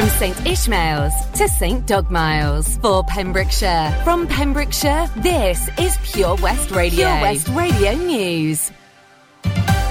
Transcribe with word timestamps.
From 0.00 0.08
St 0.08 0.46
Ishmael's 0.46 1.12
to 1.34 1.46
St 1.46 1.86
Dogmaels 1.86 2.80
for 2.80 3.04
Pembrokeshire. 3.04 3.94
From 4.02 4.26
Pembrokeshire, 4.26 5.10
this 5.18 5.68
is 5.78 5.98
Pure 6.02 6.36
West 6.36 6.70
Radio. 6.70 7.04
Pure 7.04 7.20
West 7.20 7.48
Radio 7.48 7.92
News. 7.96 8.72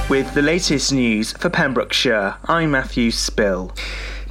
With 0.10 0.34
the 0.34 0.42
latest 0.42 0.92
news 0.92 1.34
for 1.34 1.52
Pembrokeshire, 1.52 2.38
I'm 2.46 2.72
Matthew 2.72 3.12
Spill. 3.12 3.72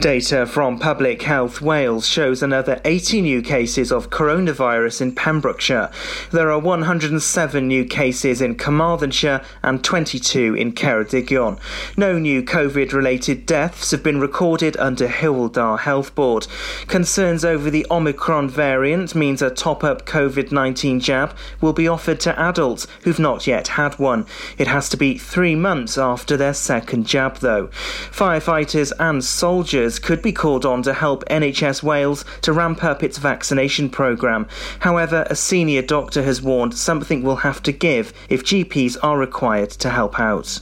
Data 0.01 0.47
from 0.47 0.79
Public 0.79 1.23
Health 1.23 1.61
Wales 1.61 2.07
shows 2.07 2.41
another 2.41 2.81
80 2.85 3.21
new 3.21 3.43
cases 3.43 3.91
of 3.91 4.11
coronavirus 4.11 5.01
in 5.01 5.13
Pembrokeshire. 5.13 5.91
There 6.31 6.53
are 6.53 6.59
107 6.61 7.67
new 7.67 7.85
cases 7.85 8.41
in 8.41 8.55
Carmarthenshire 8.55 9.45
and 9.61 9.83
22 9.83 10.55
in 10.55 10.71
Ceredigion. 10.73 11.59
No 11.97 12.17
new 12.17 12.45
COVID 12.45 12.93
related 12.93 13.45
deaths 13.45 13.91
have 13.91 14.05
been 14.05 14.21
recorded 14.21 14.77
under 14.77 15.09
Hywel 15.09 15.81
Health 15.81 16.15
Board. 16.15 16.47
Concerns 16.87 17.45
over 17.45 17.69
the 17.69 17.85
Omicron 17.91 18.49
variant 18.49 19.17
means 19.17 19.43
a 19.43 19.51
top 19.51 19.83
up 19.83 20.07
COVID 20.07 20.53
19 20.53 21.01
jab 21.01 21.37
will 21.61 21.73
be 21.73 21.89
offered 21.89 22.21
to 22.21 22.41
adults 22.41 22.87
who've 23.03 23.19
not 23.19 23.49
yet 23.49 23.67
had 23.67 23.99
one. 23.99 24.27
It 24.59 24.69
has 24.69 24.89
to 24.91 24.97
be 24.97 25.19
three 25.19 25.57
months 25.57 25.99
after 25.99 26.37
their 26.37 26.55
second 26.55 27.09
jab, 27.09 27.39
though. 27.39 27.67
Firefighters 28.13 28.93
and 29.01 29.25
soldiers 29.25 29.88
could 29.97 30.23
be 30.23 30.33
called 30.33 30.67
on 30.67 30.83
to 30.83 30.93
help 30.93 31.25
NHS 31.27 31.85
Wales 31.85 32.25
to 32.43 32.53
ramp 32.53 32.83
up 32.83 33.05
its 33.05 33.19
vaccination 33.19 33.89
programme. 33.89 34.49
However, 34.81 35.25
a 35.31 35.37
senior 35.37 35.83
doctor 35.83 36.25
has 36.25 36.43
warned 36.43 36.75
something 36.75 37.23
will 37.23 37.37
have 37.37 37.63
to 37.63 37.71
give 37.71 38.13
if 38.29 38.43
GPs 38.43 38.97
are 39.05 39.17
required 39.17 39.71
to 39.71 39.91
help 39.91 40.19
out. 40.19 40.59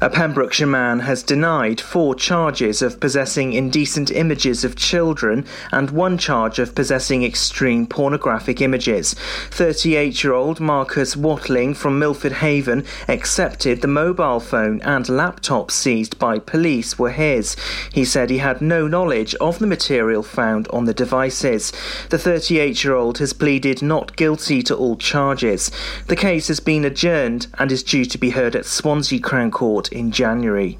A 0.00 0.08
Pembrokeshire 0.08 0.68
man 0.68 1.00
has 1.00 1.24
denied 1.24 1.80
four 1.80 2.14
charges 2.14 2.82
of 2.82 3.00
possessing 3.00 3.52
indecent 3.52 4.12
images 4.12 4.62
of 4.62 4.76
children 4.76 5.44
and 5.72 5.90
one 5.90 6.18
charge 6.18 6.60
of 6.60 6.76
possessing 6.76 7.24
extreme 7.24 7.84
pornographic 7.84 8.60
images. 8.60 9.14
38 9.50 10.22
year 10.22 10.34
old 10.34 10.60
Marcus 10.60 11.16
Watling 11.16 11.74
from 11.74 11.98
Milford 11.98 12.34
Haven 12.34 12.84
accepted 13.08 13.82
the 13.82 13.88
mobile 13.88 14.38
phone 14.38 14.80
and 14.82 15.08
laptop 15.08 15.72
seized 15.72 16.16
by 16.16 16.38
police 16.38 16.96
were 16.96 17.10
his. 17.10 17.56
He 17.92 18.04
said 18.04 18.30
he 18.30 18.38
had 18.38 18.62
no 18.62 18.86
knowledge 18.86 19.34
of 19.40 19.58
the 19.58 19.66
material 19.66 20.22
found 20.22 20.68
on 20.68 20.84
the 20.84 20.94
devices. 20.94 21.72
The 22.10 22.18
38 22.18 22.84
year 22.84 22.94
old 22.94 23.18
has 23.18 23.32
pleaded 23.32 23.82
not 23.82 24.14
guilty 24.14 24.62
to 24.62 24.76
all 24.76 24.94
charges. 24.94 25.72
The 26.06 26.14
case 26.14 26.46
has 26.46 26.60
been 26.60 26.84
adjourned 26.84 27.48
and 27.58 27.72
is 27.72 27.82
due 27.82 28.04
to 28.04 28.16
be 28.18 28.30
heard 28.30 28.54
at 28.54 28.64
Swansea 28.64 29.18
Crown 29.18 29.50
Court 29.50 29.87
in 29.88 30.10
January. 30.10 30.78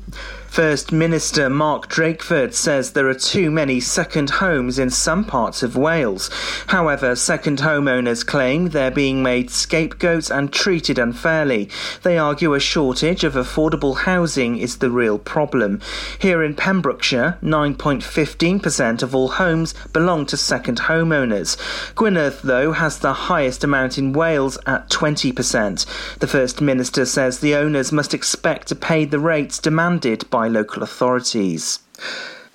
First 0.49 0.91
Minister 0.91 1.49
Mark 1.49 1.89
Drakeford 1.89 2.53
says 2.53 2.91
there 2.91 3.09
are 3.09 3.15
too 3.15 3.49
many 3.49 3.79
second 3.79 4.31
homes 4.31 4.77
in 4.77 4.91
some 4.91 5.25
parts 5.25 5.63
of 5.63 5.77
Wales. 5.77 6.31
However, 6.67 7.15
second 7.15 7.59
homeowners 7.59 8.27
claim 8.27 8.71
they're 8.71 8.91
being 8.91 9.23
made 9.23 9.51
scapegoats 9.51 10.31
and 10.31 10.53
treated 10.53 10.99
unfairly. 10.99 11.69
They 12.03 12.19
argue 12.19 12.55
a 12.55 12.61
shortage 12.61 13.23
of 13.23 13.35
affordable 13.35 13.99
housing 13.99 14.57
is 14.57 14.79
the 14.79 14.91
real 14.91 15.19
problem. 15.19 15.81
Here 16.19 16.43
in 16.43 16.57
Pembrokeshire, 16.57 17.39
9.15% 17.41 19.03
of 19.03 19.15
all 19.15 19.29
homes 19.29 19.75
belong 19.93 20.27
to 20.27 20.37
second 20.37 20.81
homeowners. 20.81 21.57
Gwynedd, 21.95 22.41
though, 22.43 22.73
has 22.73 22.99
the 22.99 23.13
highest 23.13 23.63
amount 23.63 23.97
in 23.97 24.13
Wales 24.13 24.59
at 24.67 24.89
20%. 24.91 26.19
The 26.19 26.27
First 26.27 26.61
Minister 26.61 27.05
says 27.05 27.39
the 27.39 27.55
owners 27.55 27.93
must 27.93 28.13
expect 28.13 28.67
to 28.69 28.75
pay 28.75 29.05
the 29.05 29.21
rates 29.21 29.61
demanded 29.61 30.29
by 30.31 30.38
by 30.39 30.47
local 30.47 30.85
authorities. 30.85 31.81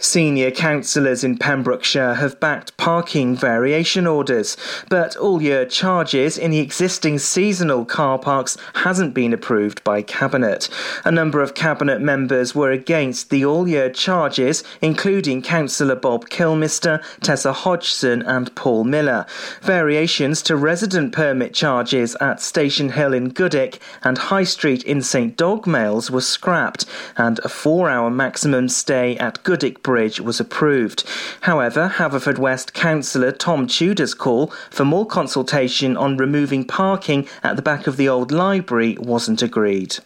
Senior 0.04 0.52
councillors 0.52 1.23
in 1.23 1.38
Pembrokeshire 1.38 2.16
have 2.16 2.40
backed 2.40 2.76
parking 2.76 3.38
variation 3.38 4.06
orders, 4.06 4.58
but 4.90 5.16
all 5.16 5.42
year 5.42 5.66
charges 5.66 6.38
in 6.38 6.52
the 6.52 6.59
existing 6.59 7.18
seasonal 7.18 7.86
car 7.86 8.19
parks 8.19 8.58
hasn't 8.75 9.13
been 9.13 9.31
approved 9.31 9.81
by 9.86 10.02
Cabinet. 10.02 10.69
A 11.06 11.12
number 11.12 11.42
of 11.42 11.56
Cabinet 11.56 12.02
members 12.02 12.53
were 12.53 12.69
against 12.69 13.30
the 13.30 13.46
all 13.46 13.66
year 13.66 13.90
charges, 13.90 14.62
including 14.81 15.42
Councillor 15.42 15.96
Bob 15.96 16.30
Kilmister, 16.30 17.02
Tessa 17.22 17.53
Hodgson, 17.53 18.22
and 18.24 18.53
Paul 18.56 18.84
Miller. 18.84 19.25
Variations 19.62 20.42
to 20.44 20.58
resident 20.58 21.13
permit 21.13 21.53
charges 21.53 22.16
at 22.16 22.42
Station 22.42 22.90
Hill 22.90 23.13
in 23.13 23.30
Goodwick 23.30 23.80
and 24.03 24.18
High 24.18 24.44
Street 24.44 24.84
in 24.84 25.02
St 25.02 25.38
Dogmaels 25.38 26.12
were 26.12 26.22
scrapped, 26.22 26.86
and 27.16 27.40
a 27.40 27.50
four 27.50 27.90
hour 27.90 28.09
maximum 28.09 28.68
stay 28.68 29.16
at 29.18 29.42
Goodwick 29.44 29.81
Bridge 29.94 30.20
was 30.20 30.40
approved. 30.40 31.04
However, 31.42 31.94
Haverfordwest 31.98 32.74
councillor 32.74 33.31
Tom 33.31 33.68
Tudor's 33.68 34.16
call 34.16 34.48
for 34.72 34.84
more 34.84 35.06
consultation 35.06 35.96
on 35.96 36.18
removing 36.18 36.66
parking 36.66 37.28
at 37.44 37.58
the 37.58 37.62
back 37.62 37.86
of 37.86 37.96
the 37.96 38.09
old 38.09 38.31
library 38.31 38.98
wasn't 39.00 39.44
agreed. 39.44 39.98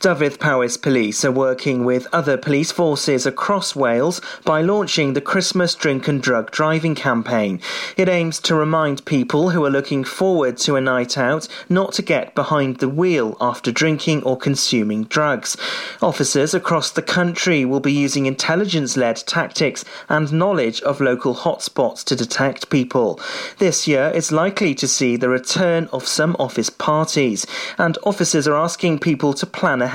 Dyfed-Powys 0.00 0.76
Police 0.76 1.24
are 1.24 1.32
working 1.32 1.84
with 1.84 2.06
other 2.12 2.36
police 2.36 2.70
forces 2.70 3.26
across 3.26 3.74
Wales 3.74 4.20
by 4.44 4.62
launching 4.62 5.14
the 5.14 5.20
Christmas 5.20 5.74
Drink 5.74 6.06
and 6.06 6.22
Drug 6.22 6.52
Driving 6.52 6.94
campaign. 6.94 7.60
It 7.96 8.08
aims 8.08 8.38
to 8.42 8.54
remind 8.54 9.04
people 9.06 9.50
who 9.50 9.64
are 9.64 9.70
looking 9.70 10.04
forward 10.04 10.56
to 10.58 10.76
a 10.76 10.80
night 10.80 11.18
out 11.18 11.48
not 11.68 11.94
to 11.94 12.02
get 12.02 12.36
behind 12.36 12.78
the 12.78 12.88
wheel 12.88 13.36
after 13.40 13.72
drinking 13.72 14.22
or 14.22 14.36
consuming 14.36 15.02
drugs. 15.02 15.56
Officers 16.00 16.54
across 16.54 16.92
the 16.92 17.02
country 17.02 17.64
will 17.64 17.80
be 17.80 17.92
using 17.92 18.26
intelligence 18.26 18.96
led 18.96 19.16
tactics 19.26 19.84
and 20.08 20.32
knowledge 20.32 20.80
of 20.82 21.00
local 21.00 21.34
hotspots 21.34 22.04
to 22.04 22.14
detect 22.14 22.70
people. 22.70 23.18
This 23.58 23.88
year 23.88 24.12
is 24.14 24.30
likely 24.30 24.76
to 24.76 24.86
see 24.86 25.16
the 25.16 25.28
return 25.28 25.88
of 25.92 26.06
some 26.06 26.36
office 26.38 26.70
parties, 26.70 27.48
and 27.78 27.98
officers 28.04 28.46
are 28.46 28.54
asking 28.54 29.00
people 29.00 29.34
to 29.34 29.44
plan 29.44 29.82
ahead, 29.82 29.87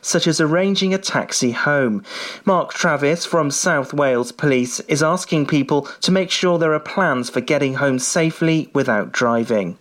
such 0.00 0.26
as 0.26 0.40
arranging 0.40 0.94
a 0.94 0.98
taxi 0.98 1.50
home. 1.50 2.04
Mark 2.44 2.72
Travis 2.72 3.26
from 3.26 3.50
South 3.50 3.92
Wales 3.92 4.32
Police 4.32 4.80
is 4.80 5.02
asking 5.02 5.46
people 5.46 5.82
to 6.02 6.12
make 6.12 6.30
sure 6.30 6.58
there 6.58 6.74
are 6.74 6.80
plans 6.80 7.28
for 7.28 7.40
getting 7.40 7.74
home 7.74 7.98
safely 7.98 8.70
without 8.72 9.12
driving. 9.12 9.76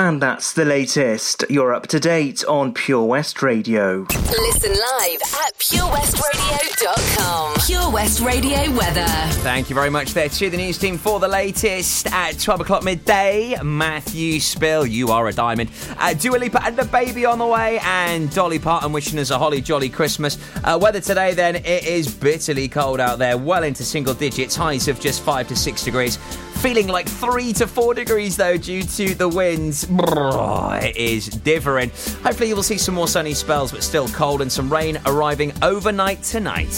And 0.00 0.22
that's 0.22 0.52
the 0.52 0.64
latest. 0.64 1.44
You're 1.50 1.74
up 1.74 1.88
to 1.88 1.98
date 1.98 2.44
on 2.44 2.72
Pure 2.72 3.02
West 3.06 3.42
Radio. 3.42 4.06
Listen 4.12 4.70
live 4.70 5.20
at 5.44 5.58
purewestradio.com. 5.58 7.54
Pure 7.66 7.90
West 7.90 8.20
Radio 8.20 8.70
weather. 8.76 9.08
Thank 9.42 9.68
you 9.68 9.74
very 9.74 9.90
much 9.90 10.14
there 10.14 10.28
to 10.28 10.50
the 10.50 10.56
news 10.56 10.78
team 10.78 10.98
for 10.98 11.18
the 11.18 11.26
latest 11.26 12.06
at 12.12 12.38
12 12.38 12.60
o'clock 12.60 12.84
midday. 12.84 13.56
Matthew 13.60 14.38
Spill, 14.38 14.86
you 14.86 15.08
are 15.08 15.26
a 15.26 15.32
diamond. 15.32 15.70
Uh, 15.98 16.14
Dua 16.14 16.36
Lipa 16.36 16.64
and 16.64 16.78
DaBaby 16.78 17.28
on 17.28 17.38
the 17.38 17.46
way, 17.46 17.80
and 17.82 18.32
Dolly 18.32 18.60
Parton 18.60 18.92
wishing 18.92 19.18
us 19.18 19.30
a 19.30 19.38
holly 19.38 19.60
jolly 19.60 19.88
Christmas. 19.88 20.38
Uh, 20.62 20.78
weather 20.80 21.00
today, 21.00 21.34
then, 21.34 21.56
it 21.56 21.84
is 21.84 22.14
bitterly 22.14 22.68
cold 22.68 23.00
out 23.00 23.18
there, 23.18 23.36
well 23.36 23.64
into 23.64 23.82
single 23.82 24.14
digits, 24.14 24.54
highs 24.54 24.86
of 24.86 25.00
just 25.00 25.24
5 25.24 25.48
to 25.48 25.56
6 25.56 25.82
degrees. 25.84 26.18
Feeling 26.60 26.88
like 26.88 27.08
3 27.08 27.52
to 27.54 27.66
4 27.66 27.94
degrees, 27.94 28.36
though, 28.36 28.56
due 28.56 28.82
to 28.82 29.14
the 29.14 29.28
winds. 29.28 29.86
It 29.88 30.96
is 30.96 31.28
different. 31.28 31.92
Hopefully, 32.24 32.48
you 32.48 32.56
will 32.56 32.64
see 32.64 32.78
some 32.78 32.94
more 32.94 33.08
sunny 33.08 33.32
spells, 33.32 33.70
but 33.70 33.82
still 33.82 34.08
cold, 34.08 34.42
and 34.42 34.50
some 34.50 34.72
rain 34.72 34.98
arriving 35.06 35.52
overnight 35.62 36.22
tonight. 36.22 36.74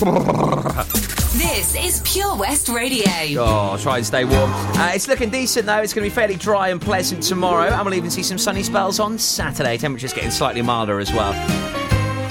This 1.36 1.74
is 1.74 2.00
Pure 2.10 2.36
West 2.36 2.70
Radio. 2.70 3.04
Oh, 3.42 3.72
I'll 3.72 3.78
try 3.78 3.98
and 3.98 4.06
stay 4.06 4.24
warm. 4.24 4.50
Uh, 4.50 4.92
it's 4.94 5.06
looking 5.06 5.28
decent 5.28 5.66
though. 5.66 5.82
It's 5.82 5.92
going 5.92 6.02
to 6.06 6.10
be 6.10 6.14
fairly 6.14 6.36
dry 6.36 6.68
and 6.70 6.80
pleasant 6.80 7.22
tomorrow, 7.22 7.66
and 7.68 7.84
we'll 7.84 7.92
even 7.92 8.10
see 8.10 8.22
some 8.22 8.38
sunny 8.38 8.62
spells 8.62 8.98
on 8.98 9.18
Saturday. 9.18 9.76
Temperatures 9.76 10.14
getting 10.14 10.30
slightly 10.30 10.62
milder 10.62 10.98
as 10.98 11.12
well. 11.12 11.34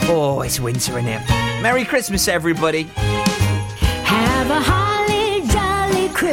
Oh, 0.09 0.41
it's 0.43 0.59
winter 0.59 0.97
in 0.97 1.05
here. 1.05 1.23
Merry 1.61 1.85
Christmas, 1.85 2.27
everybody. 2.27 2.89
Have 4.05 4.49
a 4.49 4.84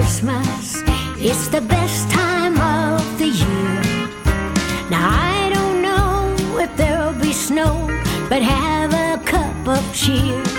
Christmas. 0.03 0.83
It's 1.19 1.47
the 1.47 1.61
best 1.61 2.11
time 2.11 2.55
of 2.59 3.19
the 3.21 3.29
year. 3.29 3.83
Now 4.91 5.09
I 5.09 5.49
don't 5.55 5.81
know 5.81 6.59
if 6.59 6.77
there'll 6.77 7.15
be 7.21 7.33
snow, 7.33 7.87
but 8.29 8.43
have 8.43 8.93
a 8.93 9.23
cup 9.25 9.69
of 9.69 9.95
cheer. 9.95 10.52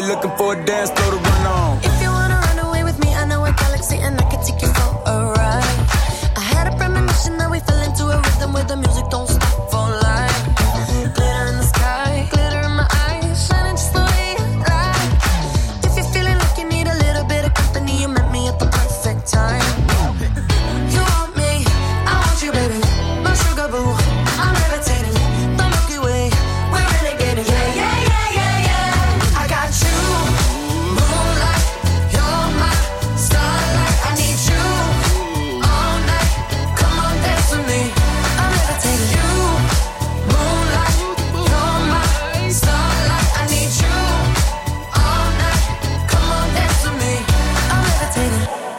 Look. 0.00 0.16
looking 0.16 0.27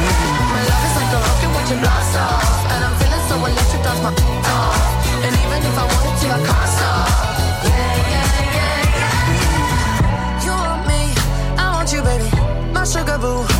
my 0.52 0.62
love 0.70 0.84
is 0.88 0.96
like 1.00 1.14
a 1.16 1.20
rocket 1.24 1.80
blast 1.80 2.16
off, 2.20 2.72
and 2.72 2.84
I'm 2.84 2.96
feeling 3.00 3.24
so 3.30 3.36
electric, 3.48 3.82
that's 3.82 4.02
my. 4.04 4.12
And 5.26 5.34
even 5.42 5.60
if 5.70 5.78
I 5.78 5.86
wanted 5.92 6.16
to, 6.22 6.28
I 6.36 6.40
can't 6.48 6.70
stop. 6.76 7.08
Yeah, 7.64 7.96
yeah, 8.12 8.28
yeah, 8.58 9.00
yeah. 9.00 10.44
You 10.44 10.52
want 10.52 10.84
me, 10.92 11.02
I 11.58 11.66
want 11.76 11.94
you, 11.94 12.02
baby, 12.02 12.30
my 12.74 12.84
sugar 12.84 13.18
boo. 13.18 13.51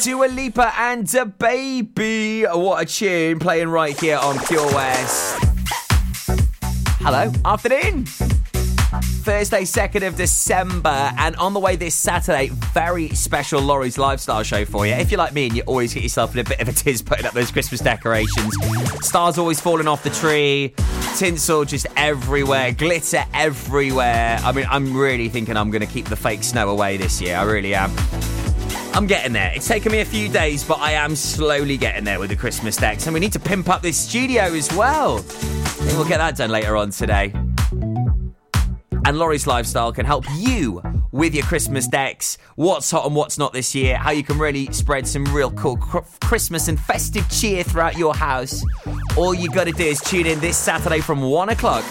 Dua 0.00 0.26
Lipa 0.26 0.72
and 0.76 1.06
DaBaby. 1.06 2.56
What 2.56 2.82
a 2.82 2.86
tune 2.86 3.38
playing 3.38 3.68
right 3.68 3.98
here 3.98 4.18
on 4.18 4.38
Pure 4.46 4.66
West. 4.72 5.38
Hello, 7.00 7.30
afternoon. 7.44 8.04
Thursday, 9.24 9.62
2nd 9.62 10.06
of 10.06 10.16
December, 10.16 11.12
and 11.18 11.36
on 11.36 11.54
the 11.54 11.60
way 11.60 11.76
this 11.76 11.94
Saturday, 11.94 12.48
very 12.72 13.08
special 13.10 13.60
Laurie's 13.60 13.96
Lifestyle 13.96 14.42
Show 14.42 14.64
for 14.64 14.86
you. 14.86 14.92
If 14.94 15.10
you're 15.10 15.18
like 15.18 15.32
me 15.32 15.46
and 15.46 15.56
you 15.56 15.62
always 15.62 15.94
get 15.94 16.02
yourself 16.02 16.34
in 16.34 16.40
a 16.40 16.44
bit 16.44 16.60
of 16.60 16.68
a 16.68 16.72
tiz 16.72 17.00
putting 17.00 17.26
up 17.26 17.32
those 17.32 17.50
Christmas 17.50 17.80
decorations, 17.80 18.54
stars 19.00 19.38
always 19.38 19.60
falling 19.60 19.88
off 19.88 20.02
the 20.02 20.10
tree, 20.10 20.74
tinsel 21.16 21.64
just 21.64 21.86
everywhere, 21.96 22.72
glitter 22.72 23.24
everywhere. 23.32 24.38
I 24.42 24.52
mean, 24.52 24.66
I'm 24.68 24.96
really 24.96 25.28
thinking 25.28 25.56
I'm 25.56 25.70
going 25.70 25.86
to 25.86 25.92
keep 25.92 26.06
the 26.06 26.16
fake 26.16 26.42
snow 26.42 26.68
away 26.68 26.96
this 26.96 27.20
year. 27.20 27.36
I 27.36 27.44
really 27.44 27.74
am. 27.74 27.90
I'm 28.94 29.08
getting 29.08 29.32
there. 29.32 29.50
It's 29.52 29.66
taken 29.66 29.90
me 29.90 30.00
a 30.00 30.04
few 30.04 30.28
days, 30.28 30.62
but 30.62 30.78
I 30.78 30.92
am 30.92 31.16
slowly 31.16 31.76
getting 31.76 32.04
there 32.04 32.20
with 32.20 32.30
the 32.30 32.36
Christmas 32.36 32.76
decks. 32.76 33.08
And 33.08 33.14
we 33.14 33.18
need 33.18 33.32
to 33.32 33.40
pimp 33.40 33.68
up 33.68 33.82
this 33.82 33.96
studio 33.96 34.44
as 34.44 34.72
well. 34.72 35.24
We'll 35.80 36.06
get 36.06 36.18
that 36.18 36.36
done 36.36 36.50
later 36.50 36.76
on 36.76 36.90
today. 36.90 37.32
And 39.04 39.18
Laurie's 39.18 39.48
Lifestyle 39.48 39.92
can 39.92 40.06
help 40.06 40.24
you 40.36 40.80
with 41.10 41.34
your 41.34 41.44
Christmas 41.44 41.88
decks, 41.88 42.38
what's 42.54 42.88
hot 42.88 43.04
and 43.04 43.16
what's 43.16 43.36
not 43.36 43.52
this 43.52 43.74
year, 43.74 43.96
how 43.96 44.12
you 44.12 44.22
can 44.22 44.38
really 44.38 44.72
spread 44.72 45.08
some 45.08 45.24
real 45.34 45.50
cool 45.50 45.76
Christmas 45.76 46.68
and 46.68 46.78
festive 46.78 47.28
cheer 47.28 47.64
throughout 47.64 47.98
your 47.98 48.14
house. 48.14 48.64
All 49.16 49.34
you 49.34 49.50
got 49.50 49.64
to 49.64 49.72
do 49.72 49.84
is 49.84 50.00
tune 50.00 50.26
in 50.26 50.38
this 50.38 50.56
Saturday 50.56 51.00
from 51.00 51.20
1 51.20 51.48
o'clock 51.48 51.84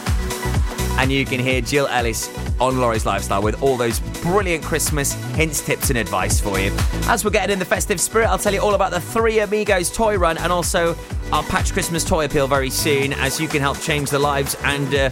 and 0.98 1.12
you 1.12 1.26
can 1.26 1.40
hear 1.40 1.62
Jill 1.62 1.88
Ellis 1.88 2.30
on 2.60 2.80
Laurie's 2.80 3.06
Lifestyle 3.06 3.42
with 3.42 3.62
all 3.62 3.78
those 3.78 4.00
brilliant 4.22 4.64
Christmas 4.64 5.14
hints, 5.36 5.62
tips, 5.66 5.90
and 5.90 5.98
advice 5.98 6.40
for 6.40 6.60
you. 6.60 6.72
As 7.08 7.26
we're 7.26 7.32
getting 7.32 7.54
in 7.54 7.60
the 7.60 7.66
festive 7.66 8.00
spirit, 8.00 8.28
I'll 8.28 8.38
tell 8.38 8.54
you 8.54 8.62
all 8.62 8.76
about 8.76 8.92
the 8.92 9.02
Three 9.02 9.40
Amigos 9.40 9.92
toy 9.92 10.18
run 10.18 10.38
and 10.38 10.52
also 10.52 10.96
our 11.32 11.44
Patch 11.44 11.74
Christmas 11.74 12.04
toy 12.04 12.26
appeal 12.26 12.48
very 12.48 12.70
soon 12.70 13.14
as 13.14 13.40
you 13.40 13.48
can 13.48 13.62
help 13.62 13.80
change 13.80 14.10
the 14.10 14.20
lives 14.20 14.56
and 14.64 14.94
uh, 14.94 15.10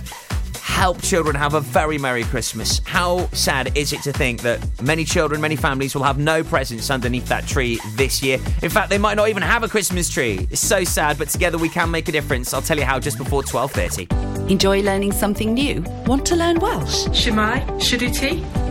help 0.58 1.02
children 1.02 1.36
have 1.36 1.54
a 1.54 1.60
very 1.60 1.98
Merry 1.98 2.24
Christmas. 2.24 2.82
How 2.86 3.28
sad 3.34 3.78
is 3.78 3.94
it 3.94 4.02
to 4.04 4.12
think 4.12 4.42
that 4.42 4.60
many 4.82 5.06
children, 5.06 5.42
many 5.42 5.56
families 5.56 5.96
will 5.96 6.04
have 6.04 6.18
no 6.18 6.44
presents 6.44 6.90
underneath 6.90 7.28
that 7.28 7.48
tree 7.48 7.80
this 7.96 8.22
year? 8.24 8.38
In 8.62 8.70
fact, 8.70 8.90
they 8.90 8.98
might 8.98 9.16
not 9.16 9.30
even 9.30 9.44
have 9.44 9.64
a 9.64 9.68
Christmas 9.68 10.10
tree. 10.10 10.48
It's 10.50 10.62
so 10.62 10.84
sad, 10.84 11.18
but 11.18 11.30
together 11.30 11.58
we 11.58 11.70
can 11.70 11.92
make 11.92 12.08
a 12.08 12.12
difference. 12.12 12.54
I'll 12.54 12.62
tell 12.62 12.78
you 12.78 12.86
how 12.86 13.00
just 13.00 13.18
before 13.18 13.44
12:30. 13.44 14.50
Enjoy 14.50 14.82
learning 14.82 15.12
something 15.12 15.54
new? 15.54 15.84
Want 16.06 16.26
to 16.26 16.36
learn 16.36 16.60
Welsh? 16.60 17.08
Shemai, 17.08 17.66
Shuduti. 17.80 18.71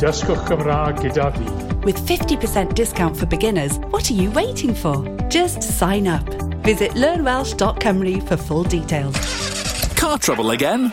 Dysgwch 0.00 0.46
Cymraeg 0.48 1.00
gyda 1.00 1.30
fi. 1.32 1.44
With 1.84 1.98
50% 2.06 2.74
discount 2.74 3.16
for 3.16 3.26
beginners, 3.26 3.78
what 3.90 4.10
are 4.10 4.14
you 4.14 4.30
waiting 4.32 4.74
for? 4.74 5.04
Just 5.28 5.62
sign 5.62 6.06
up. 6.06 6.26
Visit 6.64 6.92
learnwelsh.com 6.92 8.20
for 8.26 8.36
full 8.36 8.64
details. 8.64 9.16
Car 9.96 10.18
trouble 10.18 10.50
again? 10.50 10.92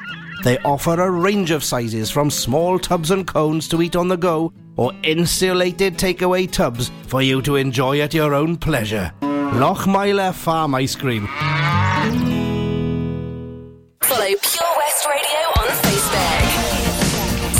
They 0.43 0.57
offer 0.59 0.99
a 0.99 1.09
range 1.11 1.51
of 1.51 1.63
sizes 1.63 2.09
from 2.09 2.31
small 2.31 2.79
tubs 2.79 3.11
and 3.11 3.27
cones 3.27 3.67
to 3.69 3.81
eat 3.81 3.95
on 3.95 4.07
the 4.07 4.17
go 4.17 4.51
or 4.75 4.91
insulated 5.03 5.97
takeaway 5.97 6.49
tubs 6.49 6.91
for 7.07 7.21
you 7.21 7.41
to 7.43 7.57
enjoy 7.57 7.99
at 8.01 8.13
your 8.13 8.33
own 8.33 8.57
pleasure. 8.57 9.11
Lochmeyler 9.21 10.33
Farm 10.33 10.73
Ice 10.75 10.95
Cream. 10.95 11.27
Follow 14.01 14.25
Pure 14.25 14.73
West 14.77 15.05
Radio 15.05 15.41
on 15.59 15.67
Facebook. 15.83 16.41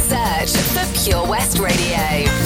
Search 0.09 0.53
for 0.73 0.85
Pure 1.03 1.27
West 1.27 1.59
Radio. 1.59 2.40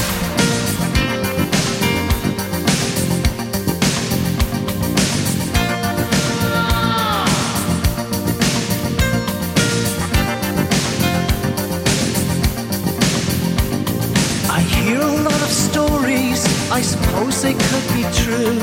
I 16.75 16.81
suppose 16.81 17.41
they 17.41 17.53
could 17.53 17.87
be 17.93 18.03
true. 18.11 18.59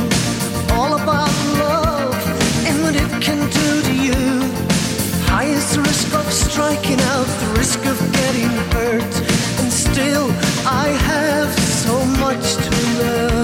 All 0.77 0.93
about 1.01 1.33
love 1.57 2.15
and 2.67 2.83
what 2.83 2.95
it 2.95 3.11
can 3.23 3.41
do 3.49 3.83
to 3.89 3.95
you. 4.07 4.43
Highest 5.25 5.79
risk 5.79 6.15
of 6.15 6.31
striking 6.31 7.01
out, 7.01 7.27
the 7.41 7.55
risk 7.57 7.79
of 7.87 7.99
getting 8.13 8.51
hurt. 8.75 9.15
And 9.61 9.73
still, 9.73 10.27
I 10.67 10.89
have 10.89 11.59
so 11.59 12.05
much 12.21 12.57
to 12.57 12.71
learn. 12.99 13.42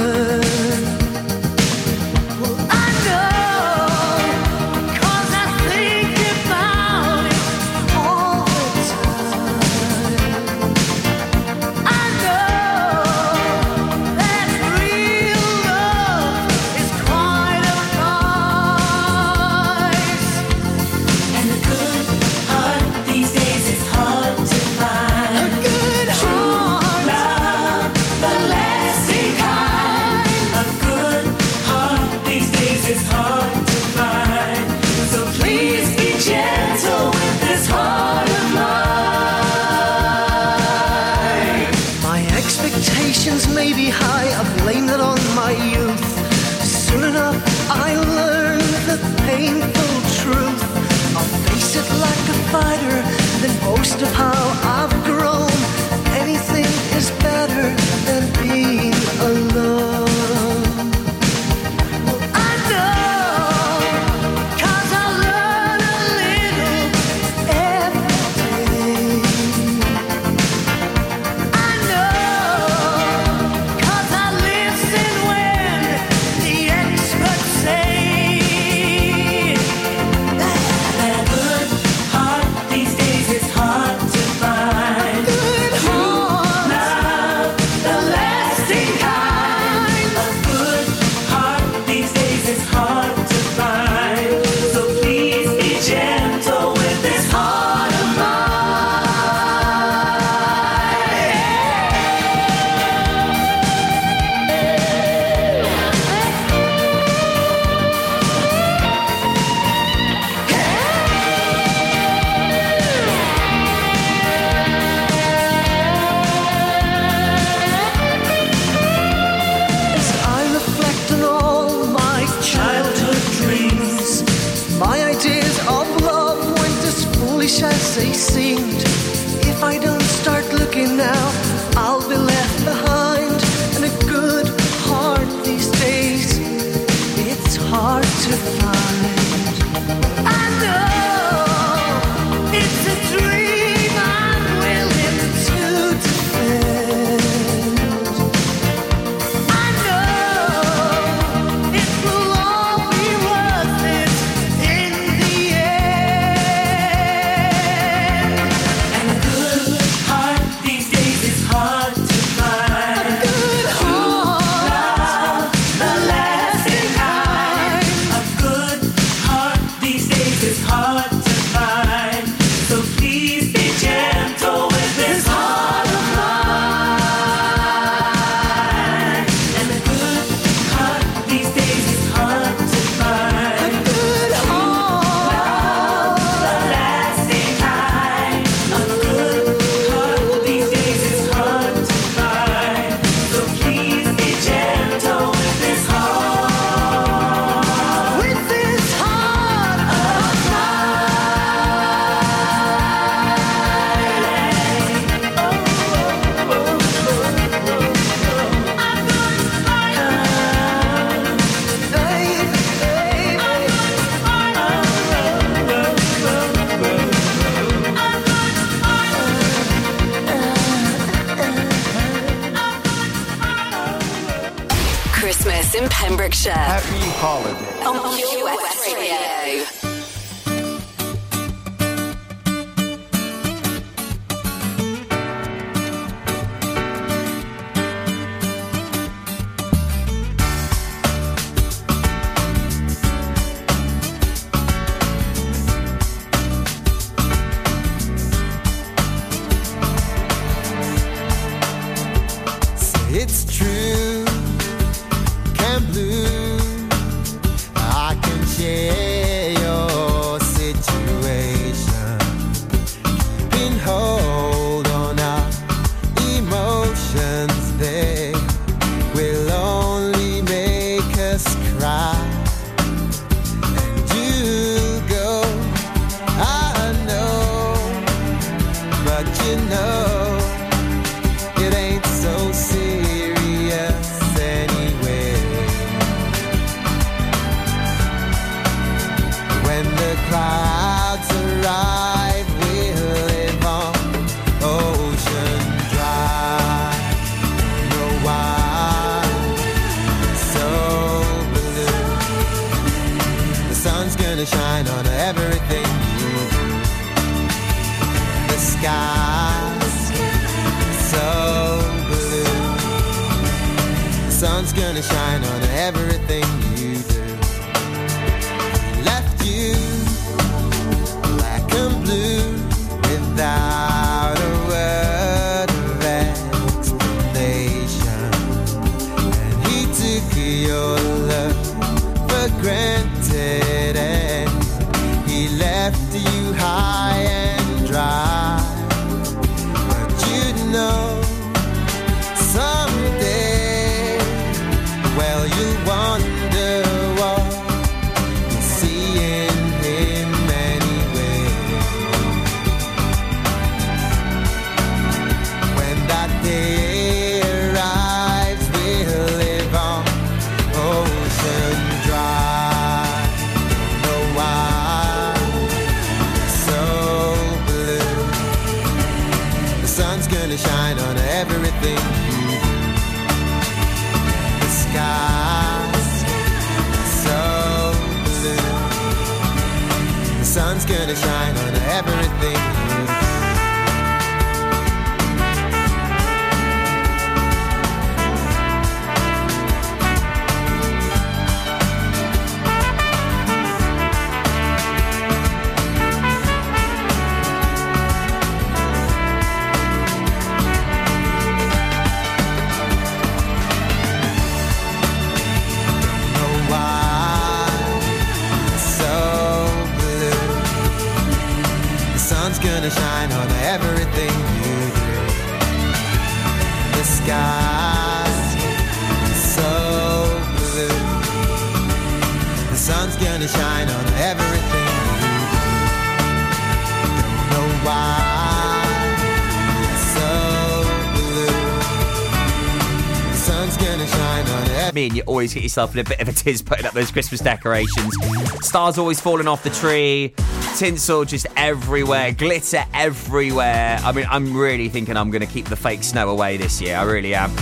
Yourself 435.69 435.95
in 435.95 436.01
a 436.01 436.05
bit 436.05 436.21
of 436.21 436.29
a 436.29 436.33
tiz 436.33 436.63
putting 436.63 436.87
up 436.87 436.95
those 436.95 437.11
Christmas 437.11 437.41
decorations. 437.41 438.15
Stars 438.63 438.99
always 438.99 439.21
falling 439.21 439.47
off 439.47 439.63
the 439.63 439.71
tree, 439.71 440.35
tinsel 440.77 441.25
just 441.25 441.47
everywhere, 441.57 442.33
glitter 442.33 442.85
everywhere. 442.95 443.99
I 444.03 444.13
mean, 444.13 444.27
I'm 444.31 444.57
really 444.57 444.89
thinking 444.89 445.17
I'm 445.17 445.31
going 445.31 445.47
to 445.47 445.53
keep 445.53 445.67
the 445.67 445.77
fake 445.77 446.03
snow 446.03 446.31
away 446.31 446.57
this 446.57 446.81
year. 446.81 446.97
I 446.97 447.03
really 447.03 447.35
am. 447.35 447.53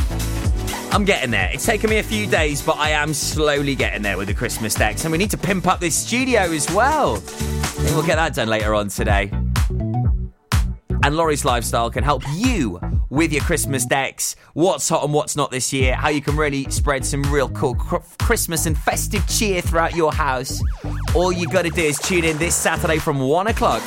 I'm 0.93 1.05
getting 1.05 1.31
there. 1.31 1.51
It's 1.53 1.67
taken 1.67 1.91
me 1.91 1.99
a 1.99 2.03
few 2.03 2.27
days, 2.27 2.63
but 2.63 2.79
I 2.79 2.91
am 2.91 3.13
slowly 3.13 3.75
getting 3.75 4.03
there 4.03 4.17
with 4.17 4.29
the 4.29 4.35
Christmas 4.35 4.75
decks. 4.75 5.05
And 5.05 5.13
we 5.13 5.19
need 5.19 5.31
to 5.31 5.39
pimp 5.39 5.67
up 5.67 5.81
this 5.81 5.95
studio 5.95 6.41
as 6.41 6.71
well. 6.73 7.23
We'll 7.93 8.07
get 8.07 8.17
that 8.17 8.35
done 8.35 8.49
later 8.49 8.75
on 8.75 8.89
today. 8.89 9.31
And 11.03 11.17
Laurie's 11.17 11.45
Lifestyle 11.45 11.91
can 11.91 12.03
help 12.03 12.23
you 12.35 12.81
with 13.11 13.33
your 13.33 13.43
Christmas 13.43 13.85
decks, 13.85 14.37
what's 14.55 14.89
hot 14.89 15.05
and 15.05 15.13
what's 15.13 15.37
not 15.37 15.51
this 15.51 15.73
year, 15.73 15.95
how 15.95 16.09
you 16.09 16.21
can 16.21 16.37
really 16.37 16.65
spread 16.71 17.05
some 17.05 17.23
real 17.25 17.49
cool 17.51 17.75
Christmas 17.75 18.67
and 18.67 18.77
festive 18.77 19.27
cheer 19.29 19.61
throughout 19.61 19.95
your 19.95 20.13
house. 20.13 20.61
All 21.15 21.33
you 21.33 21.47
got 21.49 21.63
to 21.63 21.71
do 21.71 21.83
is 21.83 21.99
tune 21.99 22.25
in 22.25 22.39
this 22.39 22.55
Saturday 22.55 22.99
from 22.99 23.21
1 23.21 23.47
o'clock 23.49 23.83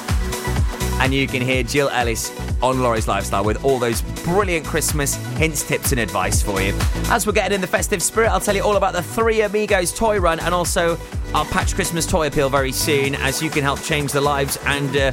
and 0.99 1.13
you 1.13 1.27
can 1.27 1.41
hear 1.41 1.63
Jill 1.63 1.89
Ellis 1.89 2.29
on 2.61 2.81
Laurie's 2.81 3.07
Lifestyle 3.07 3.43
with 3.43 3.63
all 3.63 3.79
those 3.79 4.01
brilliant 4.23 4.65
Christmas 4.65 5.15
hints, 5.37 5.63
tips, 5.63 5.91
and 5.91 5.99
advice 5.99 6.41
for 6.41 6.61
you. 6.61 6.73
As 7.05 7.25
we're 7.25 7.33
getting 7.33 7.55
in 7.55 7.61
the 7.61 7.67
festive 7.67 8.03
spirit, 8.03 8.29
I'll 8.29 8.41
tell 8.41 8.55
you 8.55 8.63
all 8.63 8.75
about 8.75 8.93
the 8.93 9.01
Three 9.01 9.41
Amigos 9.41 9.93
toy 9.93 10.19
run 10.19 10.39
and 10.41 10.53
also 10.53 10.97
our 11.33 11.45
Patch 11.45 11.73
Christmas 11.73 12.05
toy 12.05 12.27
appeal 12.27 12.49
very 12.49 12.73
soon 12.73 13.15
as 13.15 13.41
you 13.41 13.49
can 13.49 13.63
help 13.63 13.81
change 13.81 14.11
the 14.11 14.21
lives 14.21 14.57
and 14.65 14.95
uh, 14.97 15.11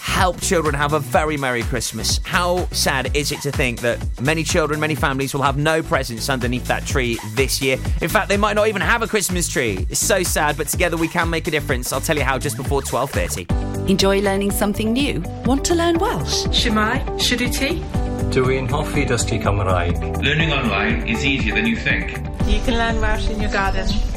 help 0.00 0.40
children 0.40 0.74
have 0.74 0.92
a 0.92 1.00
very 1.00 1.36
Merry 1.36 1.62
Christmas. 1.62 2.20
How 2.24 2.66
sad 2.72 3.16
is 3.16 3.32
it 3.32 3.40
to 3.42 3.50
think 3.50 3.80
that 3.80 3.98
many 4.20 4.42
children, 4.42 4.80
many 4.80 4.94
families 4.94 5.34
will 5.34 5.42
have 5.42 5.56
no 5.56 5.82
presents 5.82 6.28
underneath 6.28 6.66
that 6.66 6.86
tree 6.86 7.18
this 7.34 7.60
year? 7.60 7.78
In 8.00 8.08
fact, 8.08 8.28
they 8.28 8.36
might 8.36 8.54
not 8.54 8.68
even 8.68 8.82
have 8.82 9.02
a 9.02 9.06
Christmas 9.06 9.48
tree. 9.48 9.86
It's 9.90 10.00
so 10.00 10.22
sad, 10.22 10.56
but 10.56 10.68
together 10.68 10.96
we 10.96 11.08
can 11.08 11.28
make 11.30 11.46
a 11.46 11.50
difference. 11.50 11.92
I'll 11.92 12.00
tell 12.00 12.16
you 12.16 12.24
how 12.24 12.38
just 12.38 12.56
before 12.56 12.82
12:30. 12.82 13.88
Enjoy 13.88 14.20
learning 14.20 14.50
something 14.50 14.92
new? 14.92 15.22
Want 15.44 15.64
to 15.66 15.74
learn 15.74 15.98
Welsh? 15.98 16.46
Shemai, 16.46 17.04
Shuduti. 17.18 17.82
Dwi'n 18.30 18.68
hoffi 18.68 19.06
dysgu 19.06 19.42
Cymraeg. 19.42 20.22
Learning 20.22 20.52
online 20.52 21.06
is 21.06 21.24
easier 21.24 21.54
than 21.54 21.66
you 21.66 21.76
think. 21.76 22.16
You 22.46 22.60
can 22.64 22.78
learn 22.78 23.00
Welsh 23.00 23.28
in 23.28 23.40
your 23.40 23.50
garden. 23.50 24.13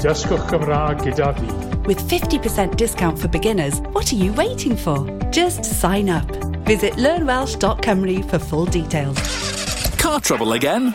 Dysgwch 0.00 0.48
Cymraeg 0.48 1.02
gyda 1.02 1.32
fi. 1.34 1.46
With 1.86 2.00
50% 2.08 2.76
discount 2.76 3.18
for 3.18 3.28
beginners, 3.28 3.80
what 3.92 4.12
are 4.12 4.16
you 4.16 4.32
waiting 4.32 4.76
for? 4.76 5.06
Just 5.30 5.64
sign 5.64 6.08
up. 6.08 6.30
Visit 6.66 6.94
learnwelsh.cymru 6.94 8.24
for 8.30 8.38
full 8.38 8.66
details. 8.66 9.18
Car 9.98 10.20
trouble 10.20 10.52
again? 10.52 10.94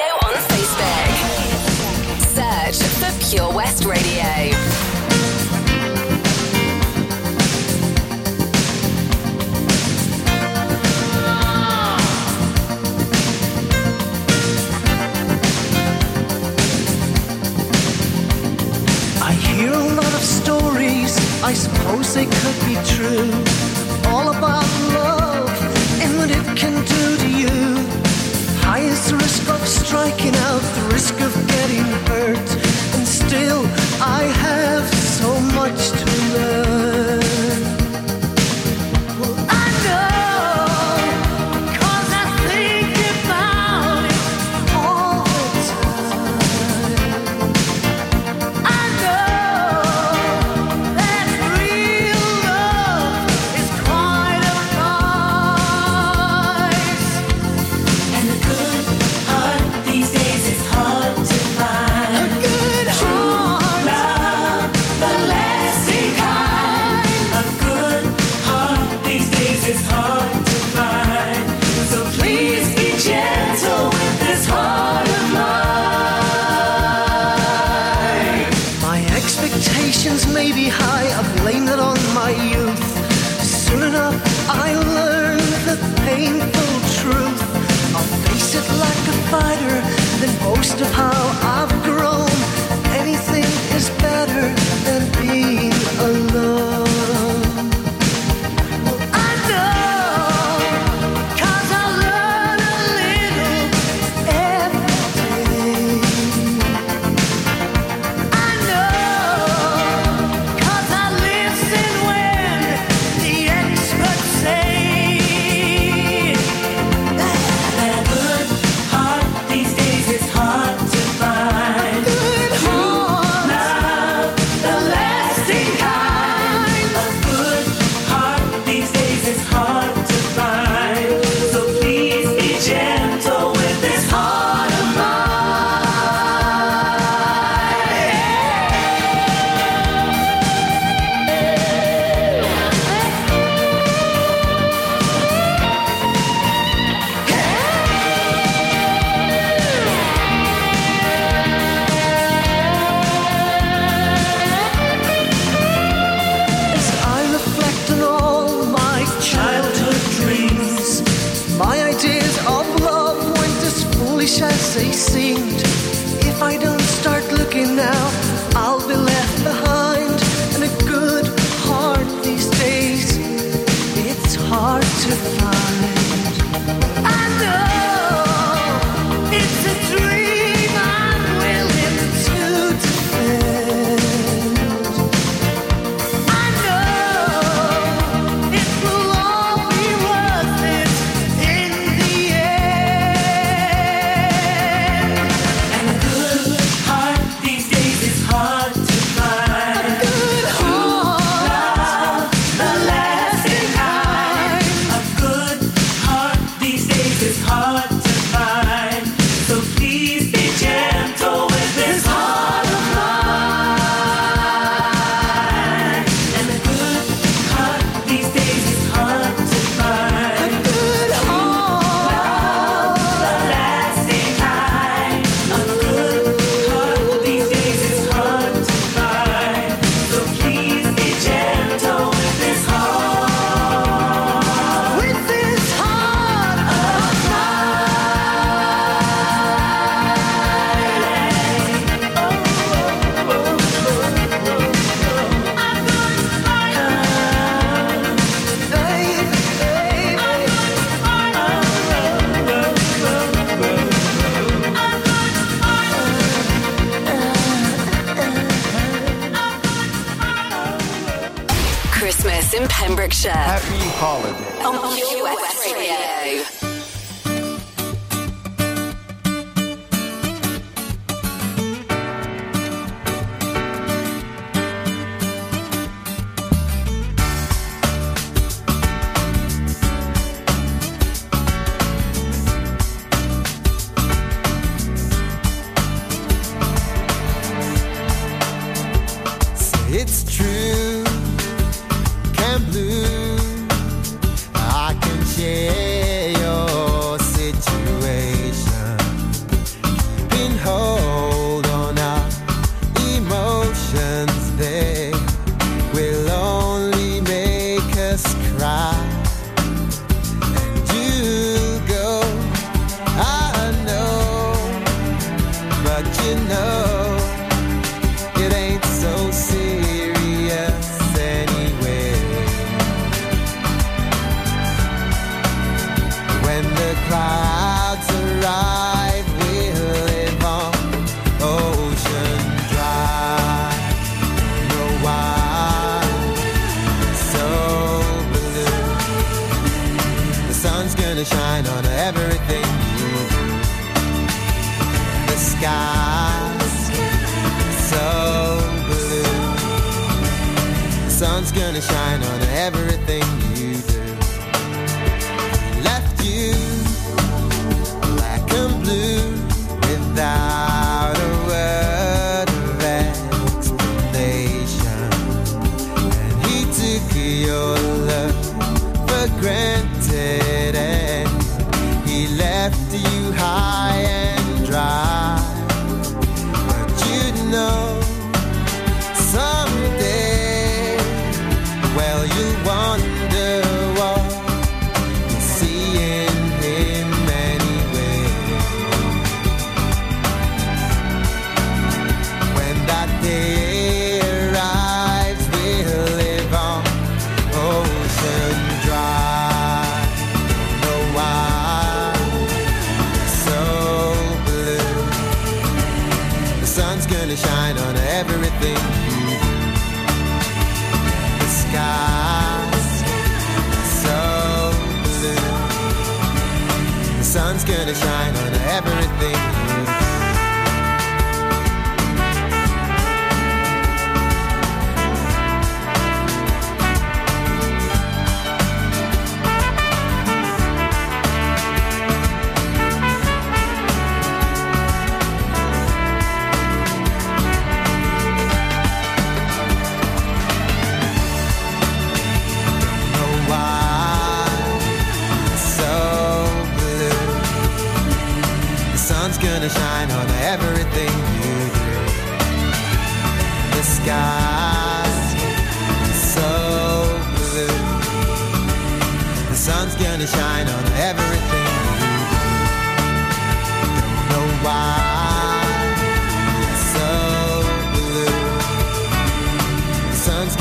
I 21.43 21.53
suppose 21.53 22.13
they 22.13 22.25
could 22.25 22.59
be 22.65 22.75
true. 22.85 23.31
All 24.11 24.29
about 24.29 24.63
love 24.93 25.49
and 26.01 26.17
what 26.17 26.29
it 26.29 26.45
can 26.55 26.75
do 26.85 27.17
to 27.17 27.29
you. 27.29 27.75
High 28.61 28.81
is 28.81 29.09
the 29.09 29.17
risk 29.17 29.49
of 29.49 29.67
striking 29.67 30.35
out, 30.35 30.61
the 30.61 30.89
risk 30.93 31.19
of 31.19 31.33
getting 31.47 31.85
hurt. 32.07 32.49
And 32.95 33.07
still, 33.07 33.61
I 33.99 34.23
have 34.45 34.87
so 34.93 35.39
much 35.57 35.89
to 35.89 36.05
learn. 36.33 36.70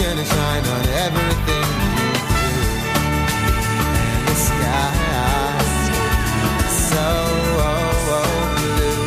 gonna 0.02 0.24
shine 0.24 0.64
on 0.64 0.84
everything 1.04 1.66
you 1.80 1.92
do. 1.98 2.10
And 4.08 4.22
the 4.28 4.34
sky, 4.34 5.60
so 6.88 7.06
oh, 7.68 8.16
oh, 8.16 8.32
blue. 8.56 9.04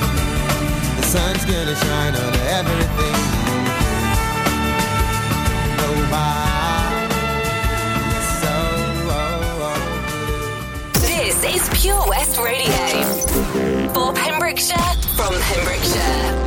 The 0.98 1.04
sun's 1.08 1.46
gonna 1.46 1.76
shine 1.76 2.16
on 2.16 2.34
everything 2.60 3.18
you 3.46 3.60
do. 3.68 3.84
So, 8.42 8.54
oh, 9.10 9.70
oh, 9.70 10.94
this 10.94 11.38
is 11.44 11.62
Pure 11.82 12.06
West 12.08 12.38
Radio 12.40 13.04
for 13.94 14.14
Pembrokeshire 14.14 14.94
from 15.16 15.34
Pembrokeshire. 15.34 16.43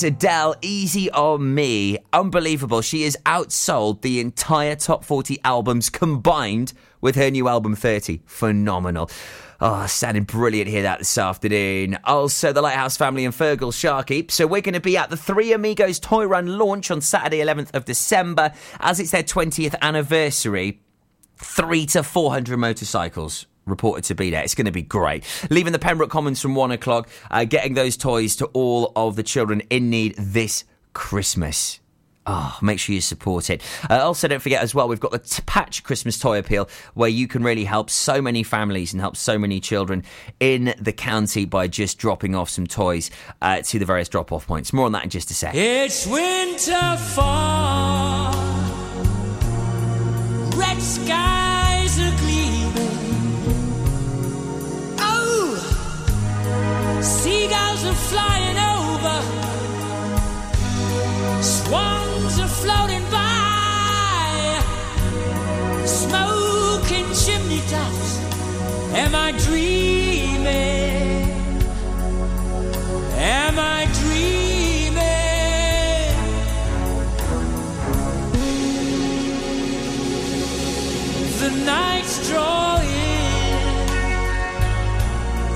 It's 0.00 0.06
Adele, 0.06 0.54
Easy 0.62 1.10
on 1.10 1.54
Me. 1.54 1.98
Unbelievable. 2.14 2.80
She 2.80 3.02
has 3.02 3.18
outsold 3.26 4.00
the 4.00 4.18
entire 4.18 4.74
top 4.74 5.04
40 5.04 5.38
albums 5.44 5.90
combined 5.90 6.72
with 7.02 7.16
her 7.16 7.30
new 7.30 7.48
album 7.48 7.76
30. 7.76 8.22
Phenomenal. 8.24 9.10
Oh, 9.60 9.84
sounding 9.84 10.24
brilliant 10.24 10.70
here 10.70 10.84
that 10.84 11.00
this 11.00 11.18
afternoon. 11.18 11.98
Also, 12.04 12.50
the 12.50 12.62
Lighthouse 12.62 12.96
family 12.96 13.26
and 13.26 13.34
Feargal 13.34 13.78
Sharkey. 13.78 14.24
So, 14.30 14.46
we're 14.46 14.62
going 14.62 14.72
to 14.72 14.80
be 14.80 14.96
at 14.96 15.10
the 15.10 15.18
Three 15.18 15.52
Amigos 15.52 16.00
Toy 16.00 16.24
Run 16.24 16.46
launch 16.46 16.90
on 16.90 17.02
Saturday, 17.02 17.40
11th 17.40 17.74
of 17.74 17.84
December, 17.84 18.54
as 18.78 19.00
it's 19.00 19.10
their 19.10 19.22
20th 19.22 19.74
anniversary. 19.82 20.80
Three 21.36 21.84
to 21.84 22.02
400 22.02 22.56
motorcycles 22.56 23.44
reported 23.66 24.04
to 24.04 24.14
be 24.14 24.30
there. 24.30 24.42
It's 24.42 24.54
going 24.54 24.66
to 24.66 24.72
be 24.72 24.82
great. 24.82 25.24
Leaving 25.50 25.72
the 25.72 25.78
Pembroke 25.78 26.10
Commons 26.10 26.40
from 26.40 26.54
one 26.54 26.70
o'clock, 26.70 27.08
uh, 27.30 27.44
getting 27.44 27.74
those 27.74 27.96
toys 27.96 28.36
to 28.36 28.46
all 28.46 28.92
of 28.96 29.16
the 29.16 29.22
children 29.22 29.62
in 29.70 29.90
need 29.90 30.14
this 30.16 30.64
Christmas. 30.92 31.80
Oh, 32.26 32.58
make 32.60 32.78
sure 32.78 32.94
you 32.94 33.00
support 33.00 33.48
it. 33.48 33.62
Uh, 33.88 34.04
also, 34.04 34.28
don't 34.28 34.40
forget 34.40 34.62
as 34.62 34.74
well, 34.74 34.86
we've 34.86 35.00
got 35.00 35.10
the 35.10 35.18
t- 35.18 35.42
Patch 35.46 35.82
Christmas 35.82 36.18
Toy 36.18 36.38
Appeal 36.38 36.68
where 36.94 37.08
you 37.08 37.26
can 37.26 37.42
really 37.42 37.64
help 37.64 37.88
so 37.88 38.20
many 38.20 38.42
families 38.42 38.92
and 38.92 39.00
help 39.00 39.16
so 39.16 39.38
many 39.38 39.58
children 39.58 40.04
in 40.38 40.74
the 40.78 40.92
county 40.92 41.46
by 41.46 41.66
just 41.66 41.98
dropping 41.98 42.34
off 42.34 42.50
some 42.50 42.66
toys 42.66 43.10
uh, 43.40 43.62
to 43.62 43.78
the 43.78 43.86
various 43.86 44.08
drop 44.08 44.32
off 44.32 44.46
points. 44.46 44.72
More 44.72 44.86
on 44.86 44.92
that 44.92 45.04
in 45.04 45.10
just 45.10 45.30
a 45.30 45.34
sec. 45.34 45.54
It's 45.54 46.06
winter 46.06 46.96
fall. 46.98 48.32
Red 50.56 50.80
skies 50.80 51.59
seagulls 57.02 57.84
are 57.84 58.00
flying 58.10 58.58
over. 58.58 59.16
Swans 61.42 62.38
are 62.38 62.54
floating 62.62 63.04
by. 63.10 64.62
Smoking 65.86 67.06
chimney 67.14 67.62
tops. 67.68 68.18
Am 68.92 69.14
I 69.14 69.32
dreaming? 69.46 70.50
Am 73.16 73.58
I 73.58 73.86
dreaming? 74.00 75.00
The 81.40 81.50
night's 81.64 82.28
drawing. 82.28 82.79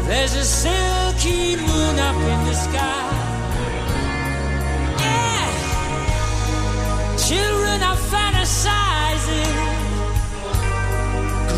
There's 0.06 0.34
a 0.36 0.44
silky 0.44 1.56
moon 1.56 1.98
up 1.98 2.16
in 2.16 2.44
the 2.46 2.54
sky. 2.54 3.10
Yeah. 5.00 5.46
Children 7.16 7.82
are 7.82 8.00
fantasizing. 8.12 9.54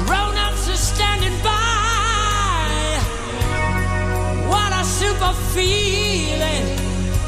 Grown 0.06 0.36
ups 0.46 0.68
are 0.68 0.82
standing 0.92 1.36
by. 1.42 3.00
What 4.48 4.70
a 4.80 4.84
super 4.84 5.34
feeling. 5.54 6.66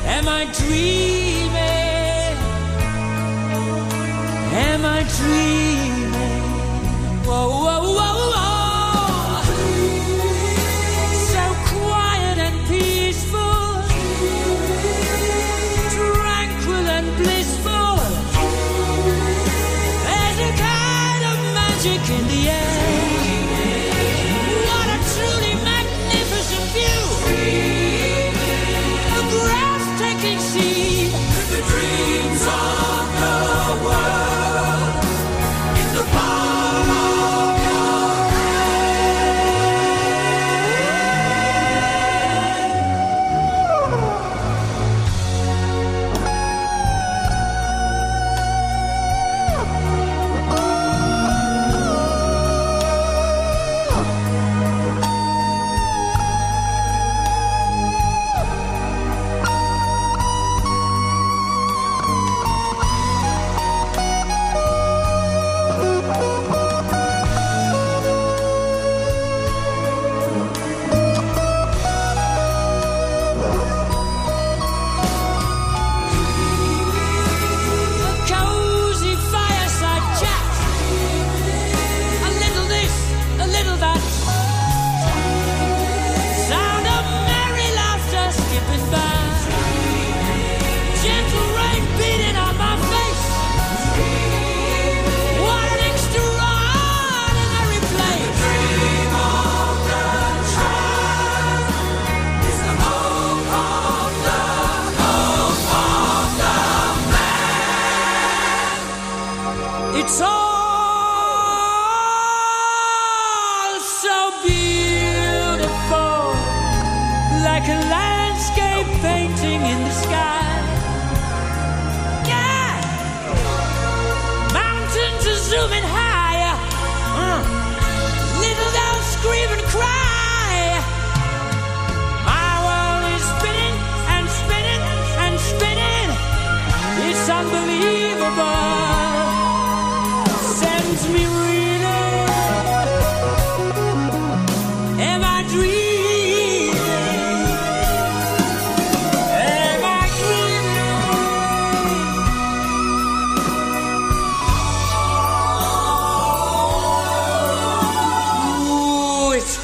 Am 0.06 0.28
I 0.28 0.44
dreaming? 0.60 2.36
Am 4.54 4.84
I 4.84 5.02
dreaming? 5.18 5.77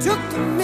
Took 0.00 0.30
the 0.30 0.57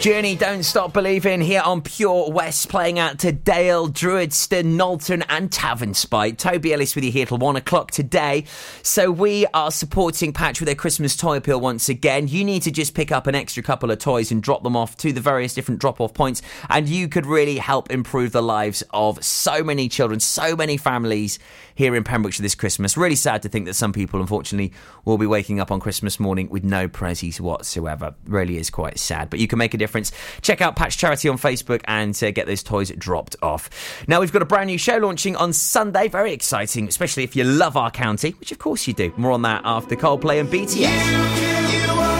Journey 0.00 0.34
Don't 0.34 0.62
Stop 0.62 0.94
Believing 0.94 1.42
here 1.42 1.60
on 1.62 1.82
Pure 1.82 2.30
West, 2.30 2.70
playing 2.70 2.98
out 2.98 3.18
to 3.18 3.32
Dale, 3.32 3.86
Druidston, 3.86 4.74
Nolton, 4.74 5.22
and 5.28 5.50
Tavernspite. 5.50 6.38
Toby 6.38 6.72
Ellis 6.72 6.94
with 6.94 7.04
you 7.04 7.12
here 7.12 7.26
till 7.26 7.36
one 7.36 7.56
o'clock 7.56 7.90
today. 7.90 8.46
So, 8.82 9.10
we 9.10 9.44
are 9.52 9.70
supporting 9.70 10.32
Patch 10.32 10.58
with 10.58 10.68
their 10.68 10.74
Christmas 10.74 11.14
toy 11.18 11.36
appeal 11.36 11.60
once 11.60 11.90
again. 11.90 12.28
You 12.28 12.46
need 12.46 12.62
to 12.62 12.70
just 12.70 12.94
pick 12.94 13.12
up 13.12 13.26
an 13.26 13.34
extra 13.34 13.62
couple 13.62 13.90
of 13.90 13.98
toys 13.98 14.32
and 14.32 14.42
drop 14.42 14.62
them 14.62 14.74
off 14.74 14.96
to 14.98 15.12
the 15.12 15.20
various 15.20 15.52
different 15.52 15.82
drop 15.82 16.00
off 16.00 16.14
points, 16.14 16.40
and 16.70 16.88
you 16.88 17.06
could 17.06 17.26
really 17.26 17.58
help 17.58 17.90
improve 17.90 18.32
the 18.32 18.42
lives 18.42 18.82
of 18.94 19.22
so 19.22 19.62
many 19.62 19.86
children, 19.86 20.18
so 20.18 20.56
many 20.56 20.78
families 20.78 21.38
here 21.74 21.94
in 21.94 22.04
Pembrokeshire 22.04 22.42
this 22.42 22.54
Christmas. 22.54 22.96
Really 22.96 23.16
sad 23.16 23.42
to 23.42 23.50
think 23.50 23.66
that 23.66 23.74
some 23.74 23.92
people, 23.92 24.20
unfortunately, 24.20 24.72
will 25.04 25.18
be 25.18 25.26
waking 25.26 25.60
up 25.60 25.70
on 25.70 25.78
Christmas 25.78 26.18
morning 26.18 26.48
with 26.48 26.64
no 26.64 26.88
prezzies 26.88 27.38
whatsoever. 27.38 28.14
Really 28.24 28.56
is 28.56 28.70
quite 28.70 28.98
sad. 28.98 29.28
But 29.28 29.40
you 29.40 29.46
can 29.46 29.58
make 29.58 29.74
a 29.74 29.76
difference 29.76 29.89
difference. 29.90 30.12
Check 30.40 30.60
out 30.60 30.76
Patch 30.76 30.96
Charity 30.96 31.28
on 31.28 31.36
Facebook 31.36 31.82
and 31.86 32.20
uh, 32.22 32.30
get 32.30 32.46
those 32.46 32.62
toys 32.62 32.90
dropped 32.96 33.34
off. 33.42 33.68
Now, 34.06 34.20
we've 34.20 34.32
got 34.32 34.42
a 34.42 34.46
brand 34.46 34.68
new 34.68 34.78
show 34.78 34.98
launching 34.98 35.34
on 35.34 35.52
Sunday. 35.52 36.06
Very 36.08 36.32
exciting, 36.32 36.86
especially 36.86 37.24
if 37.24 37.34
you 37.34 37.44
love 37.44 37.76
our 37.76 37.90
county, 37.90 38.30
which 38.38 38.52
of 38.52 38.58
course 38.58 38.86
you 38.86 38.94
do. 38.94 39.12
More 39.16 39.32
on 39.32 39.42
that 39.42 39.62
after 39.64 39.96
Coldplay 39.96 40.40
and 40.40 40.48
BTS. 40.48 40.86
In 40.86 42.19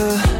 Together 0.00 0.39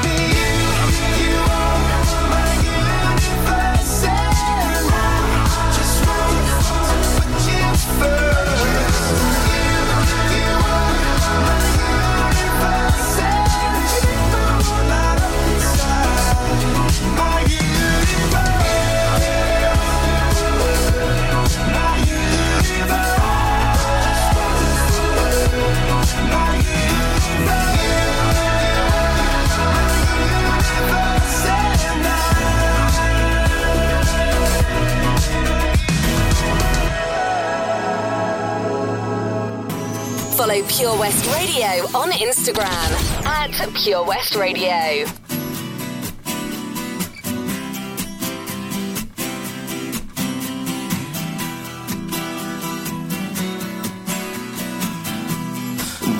Follow 40.51 40.67
Pure 40.67 40.99
West 40.99 41.25
Radio 41.27 41.87
on 41.97 42.11
Instagram 42.11 42.91
at 43.25 43.51
Pure 43.73 44.03
West 44.03 44.35
Radio. 44.35 45.05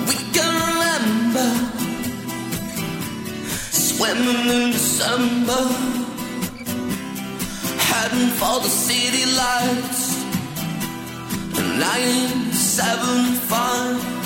We 0.08 0.16
can 0.32 0.54
remember 0.64 1.50
swimming 3.70 4.48
in 4.48 4.72
December, 4.72 5.62
heading 7.76 8.30
for 8.38 8.60
the 8.60 8.70
city 8.70 9.26
lights. 9.36 10.12
975, 11.78 14.12
we 14.12 14.21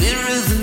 nearer 0.00 0.59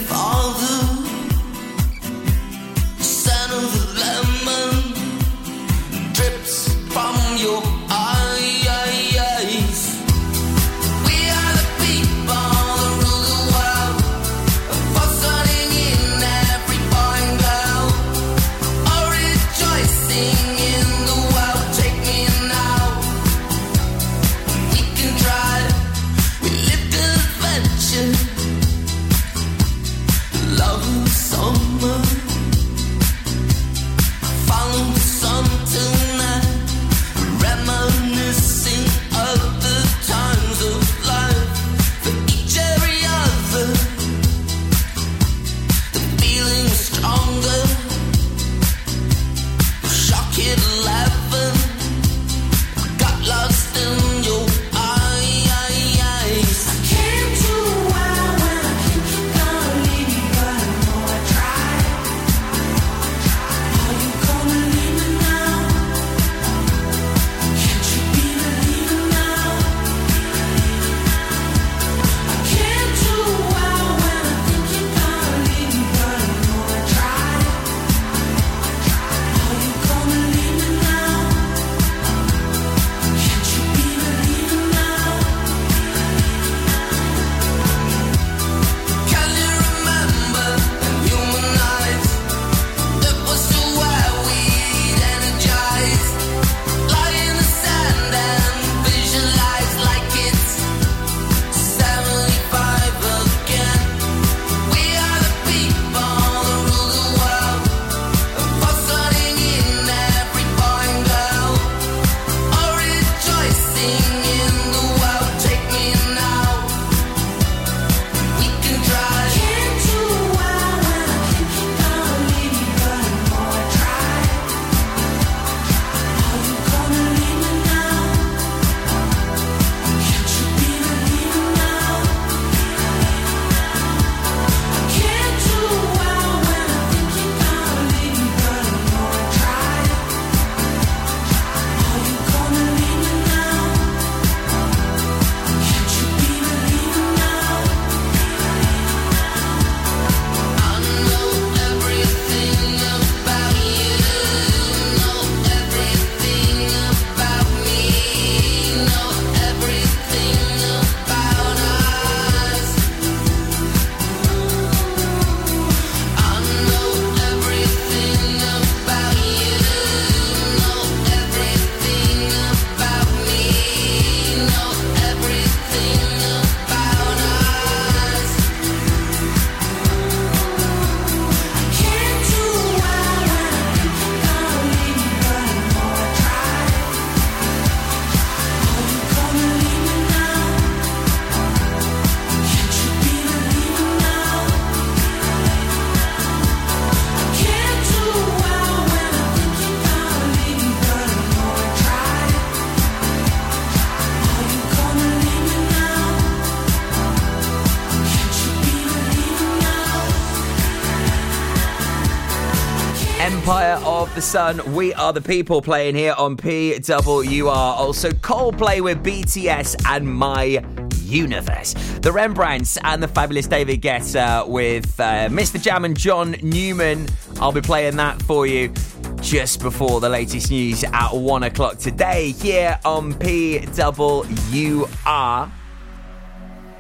the 214.18 214.22
Sun. 214.24 214.74
We 214.74 214.96
are 214.96 215.14
the 215.14 215.22
people 215.22 215.62
playing 215.62 215.94
here 215.94 216.16
on 216.18 216.38
PWR. 216.38 217.48
Also, 217.52 218.10
Coldplay 218.10 218.82
with 218.82 219.04
BTS 219.04 219.76
and 219.88 220.12
My 220.12 220.66
Universe. 221.04 221.76
The 222.02 222.12
Rembrandts 222.12 222.80
and 222.84 223.04
the 223.04 223.08
fabulous 223.08 223.46
David 223.46 223.84
Guetta 223.84 224.48
with 224.48 225.00
uh, 225.00 225.30
MistaJam 225.30 225.86
and 225.86 225.96
John 225.96 226.36
Newman. 226.42 227.08
I'll 227.40 227.52
be 227.52 227.62
playing 227.62 227.98
that 227.98 228.20
for 228.24 228.48
you 228.48 228.74
just 229.22 229.62
before 229.62 230.02
the 230.02 230.10
latest 230.10 230.50
news 230.50 230.84
at 230.84 231.12
one 231.12 231.44
o'clock 231.44 231.78
today 231.78 232.32
here 232.32 232.80
on 232.86 233.14
PWR. 233.14 234.32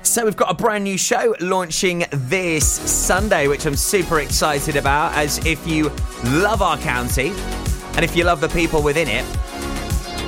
So 0.07 0.23
we've 0.23 0.37
got 0.37 0.49
a 0.49 0.53
brand 0.53 0.85
new 0.85 0.97
show 0.97 1.35
launching 1.41 2.05
this 2.09 2.65
Sunday, 2.65 3.47
which 3.49 3.65
I'm 3.65 3.75
super 3.75 4.21
excited 4.21 4.77
about. 4.77 5.13
As 5.13 5.45
if 5.45 5.67
you 5.67 5.91
love 6.23 6.61
our 6.61 6.77
county 6.77 7.33
and 7.93 8.05
if 8.05 8.15
you 8.15 8.23
love 8.23 8.39
the 8.39 8.47
people 8.47 8.81
within 8.81 9.09
it, 9.09 9.25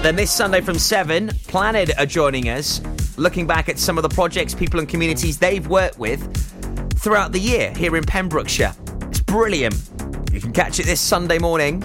then 0.03 0.17
this 0.17 0.31
Sunday 0.31 0.59
from 0.59 0.77
7, 0.77 1.29
PLANED 1.47 1.93
are 1.97 2.05
joining 2.05 2.49
us, 2.49 2.81
looking 3.17 3.47
back 3.47 3.69
at 3.69 3.79
some 3.79 3.97
of 3.97 4.03
the 4.03 4.09
projects, 4.09 4.53
people, 4.53 4.79
and 4.79 4.87
communities 4.87 5.39
they've 5.39 5.65
worked 5.65 5.97
with 5.97 6.21
throughout 6.99 7.31
the 7.31 7.39
year 7.39 7.73
here 7.73 7.95
in 7.95 8.03
Pembrokeshire. 8.03 8.75
It's 9.03 9.21
brilliant. 9.21 9.75
You 10.33 10.41
can 10.41 10.51
catch 10.51 10.79
it 10.79 10.87
this 10.87 10.99
Sunday 10.99 11.39
morning 11.39 11.81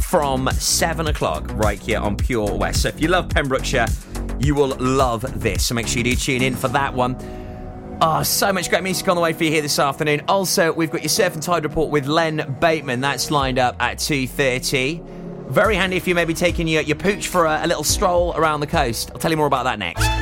from 0.00 0.50
7 0.50 1.06
o'clock 1.06 1.50
right 1.54 1.78
here 1.78 2.00
on 2.00 2.16
Pure 2.16 2.58
West. 2.58 2.82
So 2.82 2.88
if 2.88 3.00
you 3.00 3.08
love 3.08 3.28
Pembrokeshire, 3.28 3.86
you 4.44 4.54
will 4.54 4.76
love 4.78 5.40
this. 5.40 5.66
So 5.66 5.74
make 5.74 5.86
sure 5.86 5.98
you 5.98 6.04
do 6.04 6.16
tune 6.16 6.42
in 6.42 6.56
for 6.56 6.68
that 6.68 6.94
one. 6.94 7.16
Oh, 8.00 8.22
so 8.24 8.52
much 8.52 8.68
great 8.68 8.82
music 8.82 9.08
on 9.08 9.14
the 9.14 9.22
way 9.22 9.32
for 9.32 9.44
you 9.44 9.50
here 9.50 9.62
this 9.62 9.78
afternoon. 9.78 10.22
Also, 10.26 10.72
we've 10.72 10.90
got 10.90 11.02
your 11.02 11.08
Surf 11.08 11.34
and 11.34 11.42
Tide 11.42 11.62
report 11.62 11.90
with 11.90 12.06
Len 12.06 12.56
Bateman. 12.60 13.00
That's 13.00 13.30
lined 13.30 13.60
up 13.60 13.76
at 13.80 13.98
2.30. 13.98 15.48
Very 15.48 15.76
handy 15.76 15.96
if 15.96 16.08
you 16.08 16.14
may 16.14 16.24
be 16.24 16.34
taking 16.34 16.66
your, 16.66 16.82
your 16.82 16.96
pooch 16.96 17.28
for 17.28 17.46
a, 17.46 17.64
a 17.64 17.68
little 17.68 17.84
stroll 17.84 18.34
around 18.34 18.60
the 18.60 18.66
coast. 18.66 19.10
I'll 19.12 19.18
tell 19.18 19.30
you 19.30 19.36
more 19.36 19.46
about 19.46 19.64
that 19.64 19.78
next. 19.78 20.21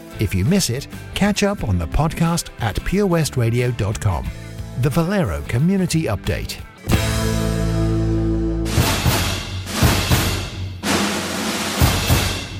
If 0.21 0.35
you 0.35 0.45
miss 0.45 0.69
it, 0.69 0.87
catch 1.15 1.41
up 1.41 1.63
on 1.63 1.79
the 1.79 1.87
podcast 1.87 2.51
at 2.59 2.75
purewestradio.com. 2.75 4.27
The 4.81 4.89
Valero 4.91 5.41
Community 5.47 6.03
Update. 6.03 6.61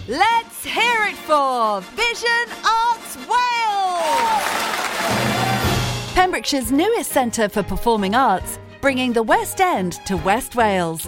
Let's 0.08 0.66
hear 0.66 1.04
it 1.06 1.16
for 1.18 1.82
Vision 1.82 2.48
Arts 2.66 3.16
Wales! 3.30 4.42
Pembrokeshire's 6.16 6.72
newest 6.72 7.12
centre 7.12 7.48
for 7.48 7.62
performing 7.62 8.16
arts, 8.16 8.58
bringing 8.82 9.14
the 9.14 9.22
West 9.22 9.62
End 9.62 9.94
to 10.08 10.18
West 10.18 10.56
Wales, 10.56 11.08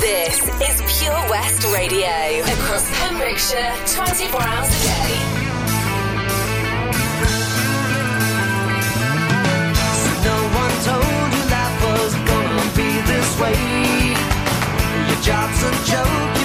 This 0.00 0.40
is 0.40 0.98
Pure 0.98 1.20
West 1.28 1.62
Radio. 1.74 2.08
Across 2.08 2.88
Pembrokeshire, 3.00 3.74
24 3.86 4.40
hours 4.40 4.68
a 4.68 4.80
day. 4.88 5.12
No 10.24 10.36
one 10.56 10.74
told 10.88 11.28
you 11.36 11.44
life 11.52 11.76
was 11.84 12.14
gonna 12.30 12.64
be 12.74 12.90
this 13.12 13.30
way. 13.40 13.60
Your 15.08 15.20
job's 15.20 15.60
a 15.62 15.72
joke, 15.84 16.39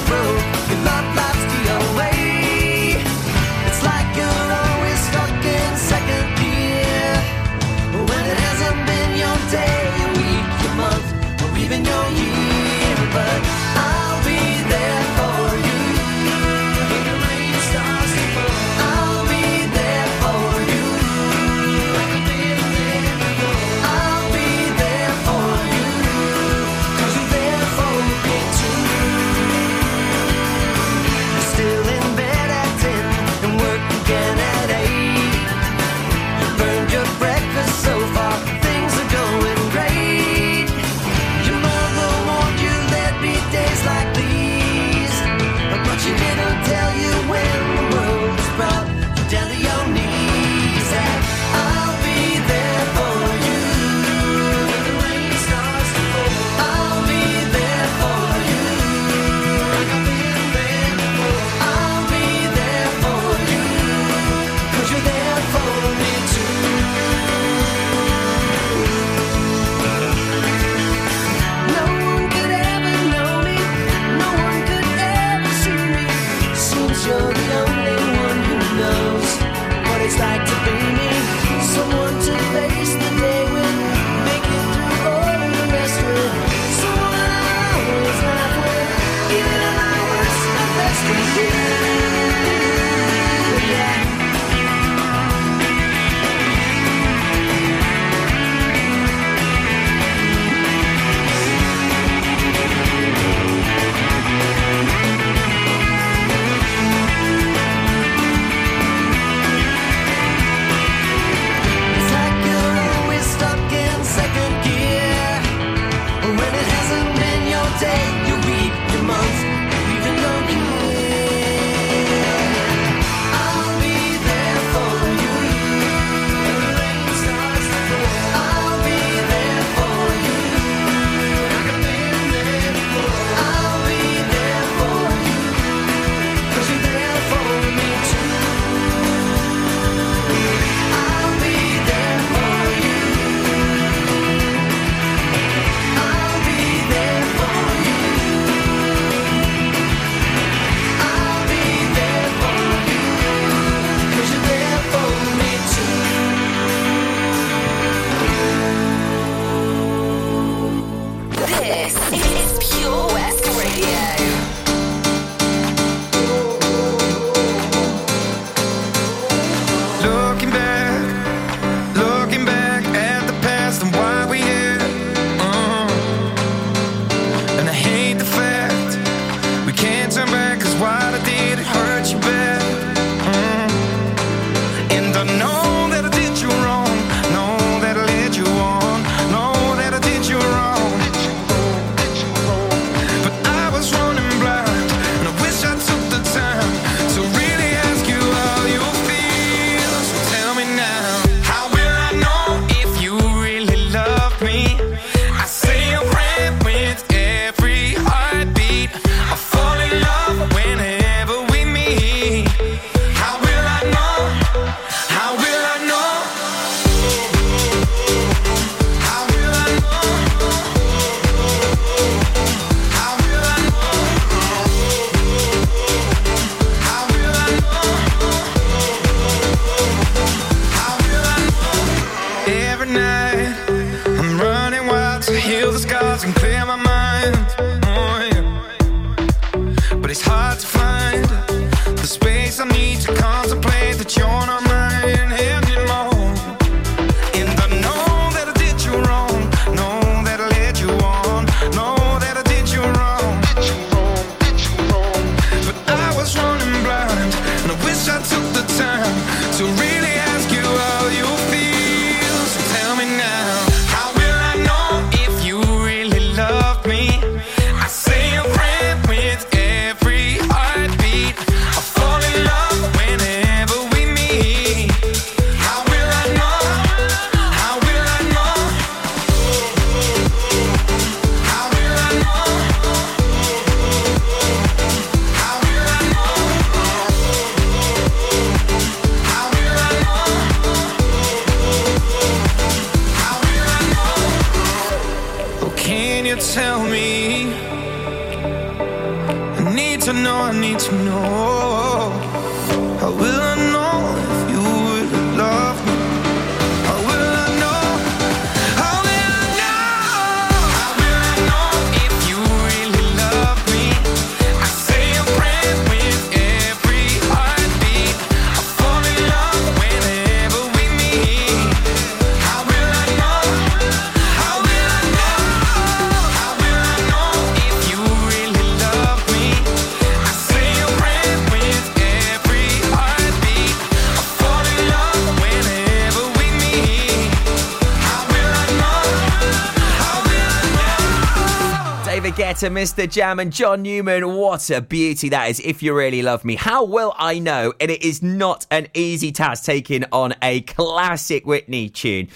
MistaJam, 342.75 343.41
and 343.41 343.53
John 343.53 343.83
Newman. 343.83 344.35
What 344.35 344.69
a 344.69 344.81
beauty 344.81 345.29
that 345.29 345.49
is. 345.49 345.61
If 345.61 345.81
you 345.81 345.95
really 345.95 346.21
love 346.21 346.43
me, 346.43 346.55
how 346.55 346.83
will 346.83 347.13
I 347.17 347.39
know? 347.39 347.73
And 347.79 347.89
it 347.89 348.03
is 348.03 348.21
not 348.21 348.67
an 348.69 348.89
easy 348.93 349.31
task 349.31 349.63
taking 349.63 350.03
on 350.11 350.33
a 350.41 350.59
classic 350.59 351.45
Whitney 351.45 351.87
tune. 351.87 352.27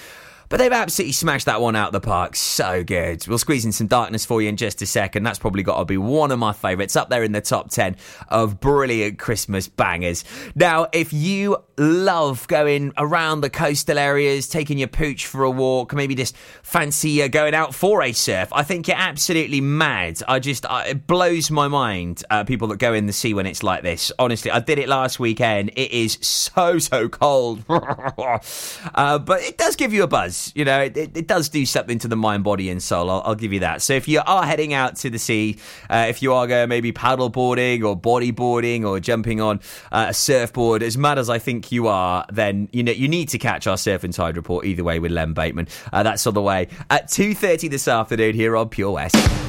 But 0.49 0.57
they've 0.57 0.71
absolutely 0.71 1.13
smashed 1.13 1.45
that 1.45 1.61
one 1.61 1.75
out 1.75 1.87
of 1.87 1.93
the 1.93 2.01
park. 2.01 2.35
So 2.35 2.83
good. 2.83 3.25
We'll 3.27 3.37
squeeze 3.37 3.65
in 3.65 3.71
some 3.71 3.85
darkness 3.85 4.25
for 4.25 4.41
you 4.41 4.49
in 4.49 4.57
just 4.57 4.81
a 4.81 4.87
second. 4.87 5.21
That's 5.21 5.37
probably 5.37 5.61
got 5.61 5.77
to 5.77 5.85
be 5.85 5.97
one 5.97 6.31
of 6.31 6.39
my 6.39 6.53
favourites 6.53 6.95
up 6.95 7.09
there 7.09 7.23
in 7.23 7.33
the 7.33 7.41
top 7.41 7.69
10 7.69 7.95
of 8.29 8.59
brilliant 8.59 9.19
Christmas 9.19 9.67
bangers. 9.67 10.23
Now, 10.55 10.87
if 10.91 11.13
you 11.13 11.57
love 11.77 12.47
going 12.47 12.93
around 12.97 13.41
the 13.41 13.51
coastal 13.51 13.99
areas, 13.99 14.49
taking 14.49 14.79
your 14.79 14.87
pooch 14.87 15.27
for 15.27 15.43
a 15.43 15.51
walk, 15.51 15.93
maybe 15.93 16.15
just 16.15 16.35
fancy 16.63 17.21
uh, 17.21 17.27
going 17.27 17.53
out 17.53 17.75
for 17.75 18.01
a 18.01 18.11
surf, 18.11 18.49
I 18.51 18.63
think 18.63 18.87
you're 18.87 18.97
absolutely 18.97 19.61
mad. 19.61 20.19
I 20.27 20.39
just, 20.39 20.65
I, 20.65 20.87
it 20.87 21.05
blows 21.05 21.51
my 21.51 21.67
mind, 21.67 22.23
uh, 22.31 22.43
people 22.43 22.67
that 22.69 22.79
go 22.79 22.95
in 22.95 23.05
the 23.05 23.13
sea 23.13 23.35
when 23.35 23.45
it's 23.45 23.61
like 23.61 23.83
this. 23.83 24.11
Honestly, 24.17 24.49
I 24.49 24.61
did 24.61 24.79
it 24.79 24.89
last 24.89 25.19
weekend. 25.19 25.69
It 25.75 25.91
is 25.91 26.17
so, 26.21 26.79
so 26.79 27.07
cold. 27.07 27.63
uh, 27.69 29.19
but 29.19 29.41
it 29.43 29.59
does 29.59 29.75
give 29.75 29.93
you 29.93 30.01
a 30.01 30.07
buzz. 30.07 30.38
You 30.55 30.65
know, 30.65 30.81
it, 30.81 30.97
it, 30.97 31.27
does 31.27 31.49
do 31.49 31.65
something 31.65 31.99
to 31.99 32.07
the 32.07 32.15
mind, 32.15 32.43
body, 32.43 32.69
and 32.69 32.81
soul. 32.81 33.09
I'll, 33.09 33.21
I'll 33.25 33.35
give 33.35 33.53
you 33.53 33.59
that. 33.61 33.81
So 33.81 33.93
if 33.93 34.07
you 34.07 34.21
are 34.25 34.45
heading 34.45 34.73
out 34.73 34.95
to 34.97 35.09
the 35.09 35.19
sea, 35.19 35.57
uh, 35.89 36.05
if 36.09 36.21
you 36.21 36.33
are 36.33 36.47
going 36.47 36.69
maybe 36.69 36.91
paddle 36.91 37.29
boarding 37.29 37.83
or 37.83 37.97
bodyboarding 37.97 38.85
or 38.85 38.99
jumping 38.99 39.41
on 39.41 39.59
uh, 39.91 40.07
a 40.09 40.13
surfboard, 40.13 40.83
as 40.83 40.97
mad 40.97 41.19
as 41.19 41.29
I 41.29 41.39
think 41.39 41.71
you 41.71 41.87
are, 41.87 42.25
then 42.31 42.69
you 42.71 42.83
know 42.83 42.91
you 42.91 43.07
need 43.07 43.29
to 43.29 43.37
catch 43.37 43.67
our 43.67 43.77
surf 43.77 44.03
and 44.03 44.13
tide 44.13 44.37
report 44.37 44.65
either 44.65 44.83
way 44.83 44.99
with 44.99 45.11
Len 45.11 45.33
Bateman. 45.33 45.67
Uh, 45.91 46.03
that's 46.03 46.25
on 46.27 46.33
the 46.33 46.41
way 46.41 46.67
at 46.89 47.09
two 47.09 47.33
thirty 47.33 47.67
this 47.67 47.87
afternoon 47.87 48.35
here 48.35 48.55
on 48.55 48.69
Pure 48.69 48.91
West. 48.91 49.48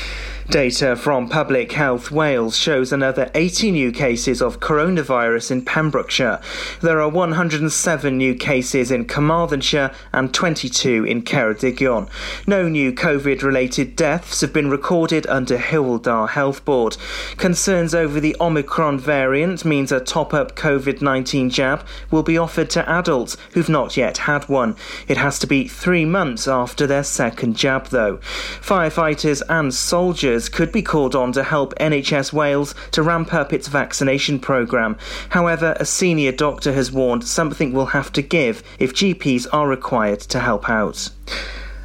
Data 0.51 0.97
from 0.97 1.29
Public 1.29 1.71
Health 1.71 2.11
Wales 2.11 2.57
shows 2.57 2.91
another 2.91 3.31
80 3.33 3.71
new 3.71 3.89
cases 3.89 4.41
of 4.41 4.59
coronavirus 4.59 5.49
in 5.49 5.63
Pembrokeshire. 5.63 6.41
There 6.81 6.99
are 6.99 7.07
107 7.07 8.17
new 8.17 8.35
cases 8.35 8.91
in 8.91 9.05
Carmarthenshire 9.05 9.91
and 10.11 10.33
22 10.33 11.05
in 11.05 11.21
Ceredigion. 11.21 12.09
No 12.45 12.67
new 12.67 12.91
COVID 12.91 13.43
related 13.43 13.95
deaths 13.95 14.41
have 14.41 14.51
been 14.51 14.69
recorded 14.69 15.25
under 15.27 15.57
Hywel 15.57 16.01
Dda 16.01 16.31
Health 16.31 16.65
Board. 16.65 16.97
Concerns 17.37 17.95
over 17.95 18.19
the 18.19 18.35
Omicron 18.41 18.99
variant 18.99 19.63
means 19.63 19.89
a 19.93 20.01
top 20.01 20.33
up 20.33 20.57
COVID 20.57 21.01
19 21.01 21.49
jab 21.49 21.87
will 22.11 22.23
be 22.23 22.37
offered 22.37 22.69
to 22.71 22.89
adults 22.89 23.37
who've 23.53 23.69
not 23.69 23.95
yet 23.95 24.17
had 24.17 24.49
one. 24.49 24.75
It 25.07 25.15
has 25.15 25.39
to 25.39 25.47
be 25.47 25.69
three 25.69 26.03
months 26.03 26.45
after 26.45 26.85
their 26.85 27.05
second 27.05 27.55
jab, 27.55 27.87
though. 27.87 28.17
Firefighters 28.17 29.41
and 29.47 29.73
soldiers 29.73 30.40
workers 30.41 30.57
could 30.57 30.71
be 30.71 30.81
called 30.81 31.15
on 31.15 31.31
to 31.33 31.43
help 31.43 31.75
NHS 31.75 32.33
Wales 32.33 32.73
to 32.91 33.03
ramp 33.03 33.31
up 33.31 33.53
its 33.53 33.67
vaccination 33.67 34.39
programme. 34.39 34.97
However, 35.29 35.75
a 35.79 35.85
senior 35.85 36.31
doctor 36.31 36.73
has 36.73 36.91
warned 36.91 37.23
something 37.25 37.73
will 37.73 37.87
have 37.87 38.11
to 38.13 38.23
give 38.23 38.63
if 38.79 38.91
GPs 38.91 39.45
are 39.53 39.67
required 39.67 40.19
to 40.21 40.39
help 40.39 40.67
out. 40.67 41.11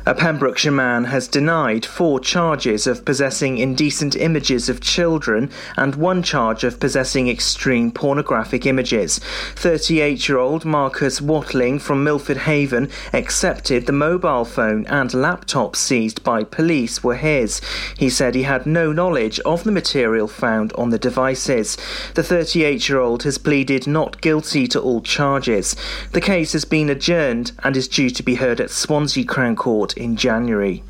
A 0.09 0.15
Pembrokeshire 0.15 0.71
man 0.71 1.07
has 1.07 1.27
denied 1.27 1.85
four 1.85 2.21
charges 2.21 2.87
of 2.87 3.05
possessing 3.05 3.59
indecent 3.59 4.15
images 4.15 4.69
of 4.69 4.81
children 4.81 5.51
and 5.77 5.97
one 5.97 6.23
charge 6.23 6.63
of 6.63 6.79
possessing 6.79 7.27
extreme 7.29 7.91
pornographic 7.91 8.67
images. 8.67 9.19
38 9.57 10.29
year 10.29 10.39
old 10.39 10.65
Marcus 10.65 11.21
Watling 11.21 11.81
from 11.81 12.05
Milford 12.05 12.37
Haven 12.37 12.89
accepted 13.13 13.87
the 13.87 13.93
mobile 13.93 14.45
phone 14.45 14.87
and 14.87 15.13
laptop 15.13 15.75
seized 15.75 16.23
by 16.23 16.45
police 16.45 17.03
were 17.03 17.17
his. 17.17 17.61
He 17.99 18.09
said 18.09 18.37
he 18.37 18.45
had 18.45 18.65
no 18.65 18.93
knowledge 18.93 19.41
of 19.41 19.65
the 19.65 19.73
material 19.73 20.29
found 20.29 20.73
on 20.75 20.91
the 20.91 21.01
devices. 21.01 21.77
The 22.15 22.23
38 22.23 22.89
year 22.89 23.01
old 23.01 23.25
has 23.25 23.39
pleaded 23.39 23.89
not 23.89 24.21
guilty 24.21 24.69
to 24.69 24.81
all 24.81 25.01
charges. 25.01 25.75
The 26.13 26.21
case 26.21 26.53
has 26.53 26.65
been 26.65 26.91
adjourned 26.91 27.51
and 27.65 27.77
is 27.77 27.89
due 27.89 28.11
to 28.11 28.23
be 28.23 28.37
heard 28.37 28.61
at 28.61 28.71
Swansea 28.71 29.25
Crown 29.25 29.57
Court 29.57 29.96
in 29.97 30.17
January. 30.17 30.83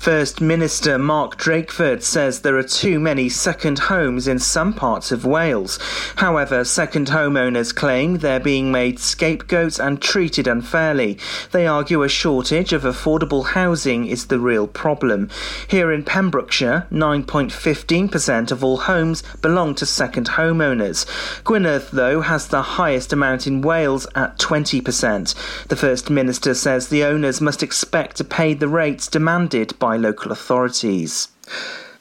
First 0.00 0.40
Minister 0.40 0.96
Mark 0.96 1.36
Drakeford 1.36 2.02
says 2.02 2.40
there 2.40 2.56
are 2.56 2.62
too 2.62 2.98
many 2.98 3.28
second 3.28 3.78
homes 3.78 4.26
in 4.26 4.38
some 4.38 4.72
parts 4.72 5.12
of 5.12 5.26
Wales. 5.26 5.78
However, 6.16 6.64
second 6.64 7.08
homeowners 7.08 7.74
claim 7.74 8.16
they're 8.16 8.40
being 8.40 8.72
made 8.72 8.98
scapegoats 8.98 9.78
and 9.78 10.00
treated 10.00 10.46
unfairly. 10.46 11.18
They 11.52 11.66
argue 11.66 12.02
a 12.02 12.08
shortage 12.08 12.72
of 12.72 12.84
affordable 12.84 13.48
housing 13.48 14.06
is 14.06 14.28
the 14.28 14.38
real 14.38 14.66
problem. 14.66 15.28
Here 15.68 15.92
in 15.92 16.02
Pembrokeshire, 16.04 16.86
9.15% 16.90 18.50
of 18.50 18.64
all 18.64 18.78
homes 18.78 19.22
belong 19.42 19.74
to 19.74 19.84
second 19.84 20.30
homeowners. 20.30 21.04
Gwynedd, 21.44 21.90
though, 21.90 22.22
has 22.22 22.48
the 22.48 22.62
highest 22.62 23.12
amount 23.12 23.46
in 23.46 23.60
Wales 23.60 24.06
at 24.14 24.38
20%. 24.38 25.66
The 25.68 25.76
First 25.76 26.08
Minister 26.08 26.54
says 26.54 26.88
the 26.88 27.04
owners 27.04 27.42
must 27.42 27.62
expect 27.62 28.16
to 28.16 28.24
pay 28.24 28.54
the 28.54 28.66
rates 28.66 29.06
demanded 29.06 29.78
by 29.78 29.89
local 29.96 30.32
authorities. 30.32 31.28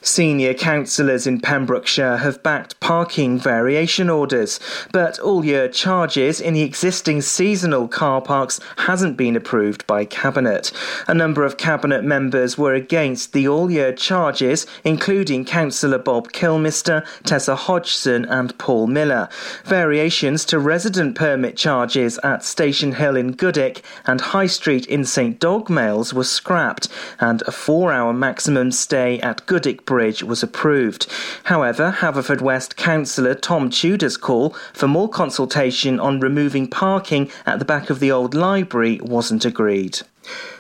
Senior 0.02 0.54
councillors 0.54 1.28
in 1.28 1.42
Pembrokeshire 1.42 2.18
have 2.18 2.42
backed 2.42 2.80
parking 2.80 3.38
variation 3.38 4.10
orders, 4.10 4.58
but 4.94 5.20
all 5.20 5.44
year 5.44 5.68
charges 5.68 6.40
in 6.40 6.54
the 6.54 6.62
existing 6.62 7.20
seasonal 7.20 7.86
car 7.86 8.22
parks 8.22 8.62
hasn't 8.78 9.18
been 9.18 9.36
approved 9.36 9.86
by 9.88 10.06
Cabinet. 10.06 10.72
A 11.10 11.14
number 11.14 11.44
of 11.44 11.58
Cabinet 11.58 12.06
members 12.06 12.58
were 12.58 12.74
against 12.74 13.34
the 13.34 13.46
all 13.46 13.70
year 13.70 13.92
charges, 13.92 14.66
including 14.86 15.44
Councillor 15.44 15.98
Bob 15.98 16.32
Kilmister, 16.32 17.06
Tessa 17.24 17.58
Hodgson, 17.58 18.24
and 18.24 18.58
Paul 18.58 18.88
Miller. 18.88 19.28
Variations 19.66 20.46
to 20.46 20.60
resident 20.60 21.16
permit 21.16 21.58
charges 21.58 22.18
at 22.24 22.46
Station 22.46 22.94
Hill 22.94 23.18
in 23.18 23.34
Goodwick 23.34 23.84
and 24.06 24.22
High 24.22 24.48
Street 24.48 24.86
in 24.86 25.04
St 25.04 25.42
Dogmaels 25.42 26.14
were 26.14 26.24
scrapped, 26.24 26.88
and 27.20 27.42
a 27.42 27.52
four 27.52 27.92
hour 27.92 28.14
maximum 28.14 28.72
stay 28.72 29.20
at 29.20 29.46
Goodwick 29.46 29.86
Bridge 29.90 30.22
was 30.22 30.44
approved. 30.44 31.08
However, 31.46 31.96
Haverfordwest 31.98 32.76
councillor 32.76 33.34
Tom 33.34 33.72
Tudor's 33.72 34.18
call 34.18 34.52
for 34.72 34.88
more 34.88 35.10
consultation 35.10 36.00
on 36.00 36.20
removing 36.20 36.68
parking 36.68 37.32
at 37.48 37.58
the 37.58 37.66
back 37.66 37.90
of 37.90 38.00
the 38.00 38.12
old 38.12 38.36
library 38.36 39.00
wasn't 39.02 39.46
agreed. 39.46 40.02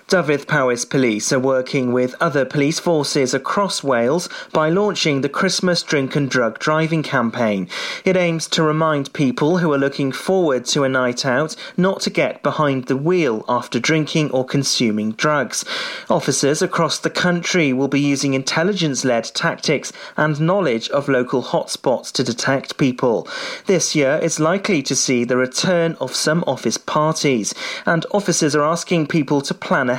Dyfed 0.10 0.48
Powys 0.48 0.86
Police 0.86 1.31
are 1.31 1.40
working 1.40 1.94
with 1.94 2.15
other 2.19 2.44
police 2.44 2.80
forces 2.80 3.36
across 3.36 3.84
Wales 3.84 4.27
by 4.52 4.68
launching 4.68 5.22
the 5.22 5.30
Christmas 5.30 5.84
Drink 5.84 6.15
and 6.15 6.27
Drug 6.27 6.57
Driving 6.57 7.03
campaign. 7.03 7.68
It 8.06 8.18
aims 8.18 8.48
to 8.48 8.64
remind 8.64 9.14
people 9.14 9.60
who 9.60 9.72
are 9.72 9.77
looking 9.77 10.11
forward 10.11 10.65
to 10.65 10.84
a 10.84 10.90
night 10.90 11.27
out 11.27 11.56
not 11.77 12.02
to 12.02 12.10
get 12.10 12.41
behind 12.41 12.86
the 12.86 12.98
wheel 12.98 13.45
after 13.48 13.80
drinking 13.80 14.31
or 14.31 14.44
consuming 14.44 15.11
drugs. 15.11 15.64
Officers 16.10 16.64
across 16.64 16.98
the 16.98 17.11
country 17.11 17.72
will 17.72 17.88
be 17.88 18.02
using 18.02 18.34
intelligence 18.34 19.06
led 19.06 19.26
tactics 19.36 19.94
and 20.18 20.41
knowledge 20.41 20.90
of 20.90 21.07
local 21.07 21.44
hotspots 21.44 22.11
to 22.14 22.23
detect 22.23 22.80
people. 22.80 23.27
This 23.68 23.95
year 23.95 24.19
is 24.23 24.40
likely 24.40 24.81
to 24.81 24.95
see 24.95 25.23
the 25.23 25.38
return 25.38 25.95
of 26.02 26.15
some 26.15 26.44
office 26.48 26.80
parties, 26.80 27.53
and 27.86 28.07
officers 28.11 28.56
are 28.56 28.64
asking 28.64 29.06
people 29.06 29.41
to 29.41 29.53
plan 29.53 29.88
ahead, 29.88 29.98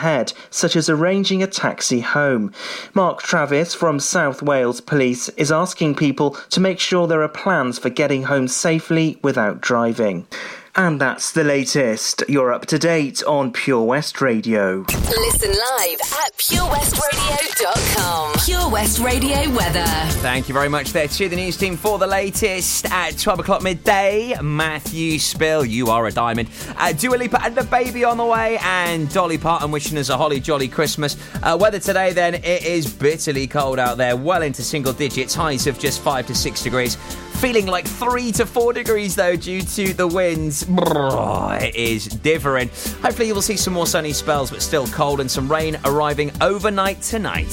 such 0.50 0.76
as 0.76 0.88
arranging 0.88 1.42
a 1.42 1.46
taxi 1.46 2.00
home. 2.00 2.52
Mark 2.94 3.22
Travis 3.22 3.74
from 3.74 4.00
South 4.00 4.42
Wales 4.42 4.80
Police 4.80 5.28
is 5.30 5.52
asking 5.52 5.94
people 5.94 6.30
to 6.50 6.60
make 6.60 6.80
sure 6.80 7.06
there 7.06 7.22
are 7.22 7.28
plans 7.28 7.78
for 7.78 7.90
getting 7.90 8.24
home 8.24 8.48
safely 8.48 9.18
without 9.22 9.60
driving. 9.60 10.26
And 10.76 11.00
that's 11.00 11.32
the 11.32 11.42
latest. 11.42 12.22
You're 12.28 12.52
up 12.52 12.66
to 12.66 12.78
date 12.78 13.24
on 13.24 13.52
Pure 13.52 13.82
West 13.82 14.20
Radio. 14.20 14.84
Listen 14.88 15.50
live 15.50 15.98
at 16.24 16.36
purewestradio.com. 16.36 18.34
Pure 18.44 18.70
West 18.70 19.00
Radio 19.00 19.50
weather. 19.50 19.84
Thank 20.20 20.48
you 20.48 20.54
very 20.54 20.68
much 20.68 20.92
there 20.92 21.08
to 21.08 21.28
the 21.28 21.34
news 21.34 21.56
team 21.56 21.76
for 21.76 21.98
the 21.98 22.06
latest 22.06 22.86
at 22.92 23.18
12 23.18 23.40
o'clock 23.40 23.62
midday. 23.62 24.36
Matthew 24.40 25.18
Spill, 25.18 25.64
you 25.64 25.88
are 25.88 26.06
a 26.06 26.12
diamond. 26.12 26.48
Uh, 26.76 26.92
Dua 26.92 27.16
Lipa 27.16 27.42
and 27.42 27.56
DaBaby 27.56 28.08
on 28.08 28.16
the 28.16 28.24
way, 28.24 28.56
and 28.62 29.12
Dolly 29.12 29.38
Parton 29.38 29.72
wishing 29.72 29.98
us 29.98 30.08
a 30.08 30.16
holly 30.16 30.38
jolly 30.38 30.68
Christmas. 30.68 31.16
Uh, 31.42 31.58
weather 31.60 31.80
today, 31.80 32.12
then, 32.12 32.34
it 32.36 32.64
is 32.64 32.86
bitterly 32.92 33.48
cold 33.48 33.80
out 33.80 33.96
there, 33.98 34.16
well 34.16 34.42
into 34.42 34.62
single 34.62 34.92
digits, 34.92 35.34
highs 35.34 35.66
of 35.66 35.80
just 35.80 36.00
5 36.00 36.28
to 36.28 36.34
6 36.34 36.62
degrees. 36.62 36.96
Feeling 37.40 37.66
like 37.66 37.86
3 37.86 38.32
to 38.32 38.44
4 38.44 38.74
degrees, 38.74 39.16
though, 39.16 39.34
due 39.34 39.62
to 39.62 39.94
the 39.94 40.06
winds. 40.06 40.66
It 40.68 41.74
is 41.74 42.04
differing. 42.04 42.68
Hopefully, 43.00 43.28
you 43.28 43.34
will 43.34 43.40
see 43.40 43.56
some 43.56 43.72
more 43.72 43.86
sunny 43.86 44.12
spells, 44.12 44.50
but 44.50 44.60
still 44.60 44.86
cold, 44.88 45.20
and 45.20 45.30
some 45.30 45.50
rain 45.50 45.78
arriving 45.86 46.32
overnight 46.42 47.00
tonight. 47.00 47.48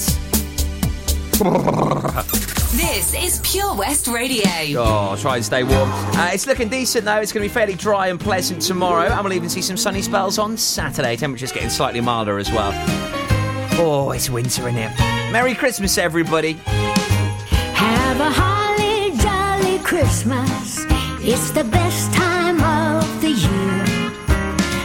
This 2.72 3.14
is 3.14 3.40
Pure 3.42 3.76
West 3.76 4.08
Radio. 4.08 4.44
Oh, 4.76 5.16
try 5.18 5.36
and 5.36 5.44
stay 5.44 5.62
warm. 5.62 5.90
Uh, 5.90 6.30
it's 6.34 6.46
looking 6.46 6.68
decent 6.68 7.06
though. 7.06 7.16
It's 7.16 7.32
going 7.32 7.42
to 7.42 7.48
be 7.48 7.54
fairly 7.54 7.74
dry 7.74 8.08
and 8.08 8.20
pleasant 8.20 8.60
tomorrow, 8.60 9.10
and 9.10 9.24
we'll 9.24 9.32
even 9.32 9.48
see 9.48 9.62
some 9.62 9.78
sunny 9.78 10.02
spells 10.02 10.38
on 10.38 10.58
Saturday. 10.58 11.16
Temperatures 11.16 11.50
getting 11.50 11.70
slightly 11.70 12.02
milder 12.02 12.38
as 12.38 12.52
well. 12.52 12.72
Oh, 13.80 14.12
it's 14.14 14.28
winter 14.28 14.68
in 14.68 14.74
here. 14.74 14.92
Merry 15.32 15.54
Christmas, 15.54 15.96
everybody. 15.96 16.52
Have 17.72 18.20
a 18.20 18.30
jolly 18.30 18.57
Christmas. 19.88 20.84
It's 21.20 21.50
the 21.50 21.64
best 21.64 22.12
time 22.12 22.60
of 22.60 23.22
the 23.22 23.30
year. 23.30 23.84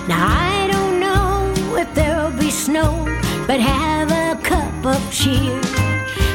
Now 0.08 0.26
I 0.30 0.70
don't 0.72 1.02
know 1.02 1.76
if 1.76 1.94
there'll 1.94 2.32
be 2.32 2.50
snow, 2.50 3.04
but 3.46 3.60
have 3.60 4.10
a 4.12 4.42
cup 4.42 4.86
of 4.86 5.02
cheer. 5.12 5.60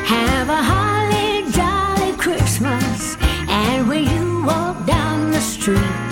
Have 0.05 0.51
a 0.51 0.63
holly 0.73 1.51
jolly 1.51 2.13
Christmas. 2.19 3.17
And 3.49 3.89
when 3.89 4.05
you 4.05 4.45
walk 4.45 4.85
down 4.85 5.31
the 5.31 5.41
street, 5.41 6.08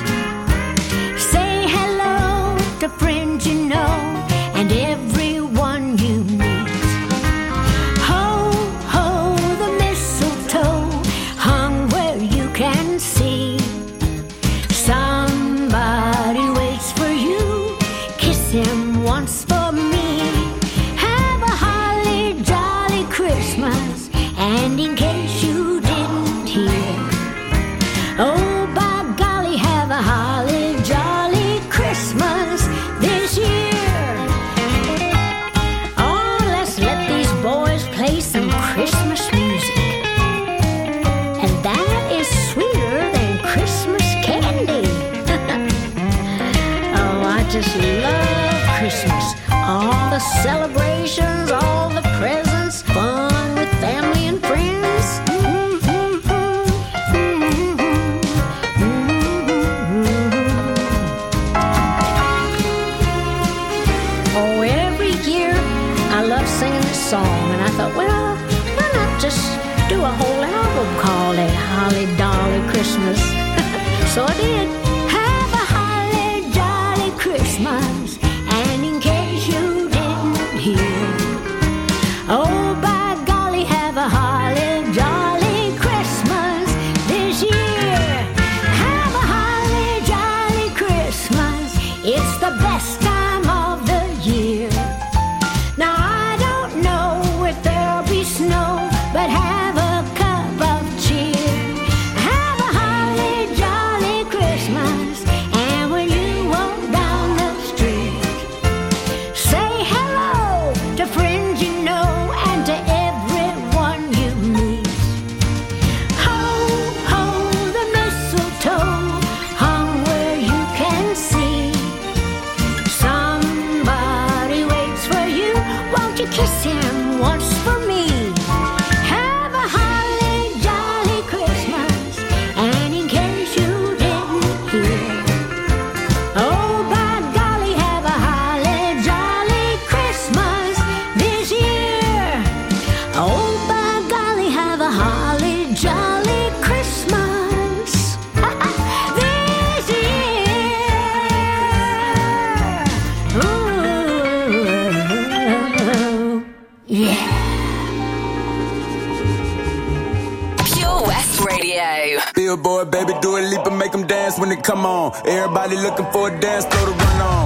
on. 164.86 165.12
Everybody 165.26 165.76
looking 165.76 166.06
for 166.12 166.28
a 166.30 166.40
dance 166.40 166.64
floor 166.66 166.86
to 166.86 166.92
run 166.92 167.20
on. 167.22 167.45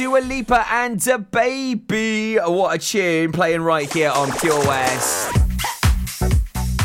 Dua 0.00 0.20
Lipa 0.20 0.64
and 0.70 0.98
DaBaby. 0.98 2.48
What 2.50 2.74
a 2.74 2.78
tune 2.78 3.32
playing 3.32 3.60
right 3.60 3.92
here 3.92 4.08
on 4.08 4.32
Pure 4.38 4.66
West. 4.66 5.28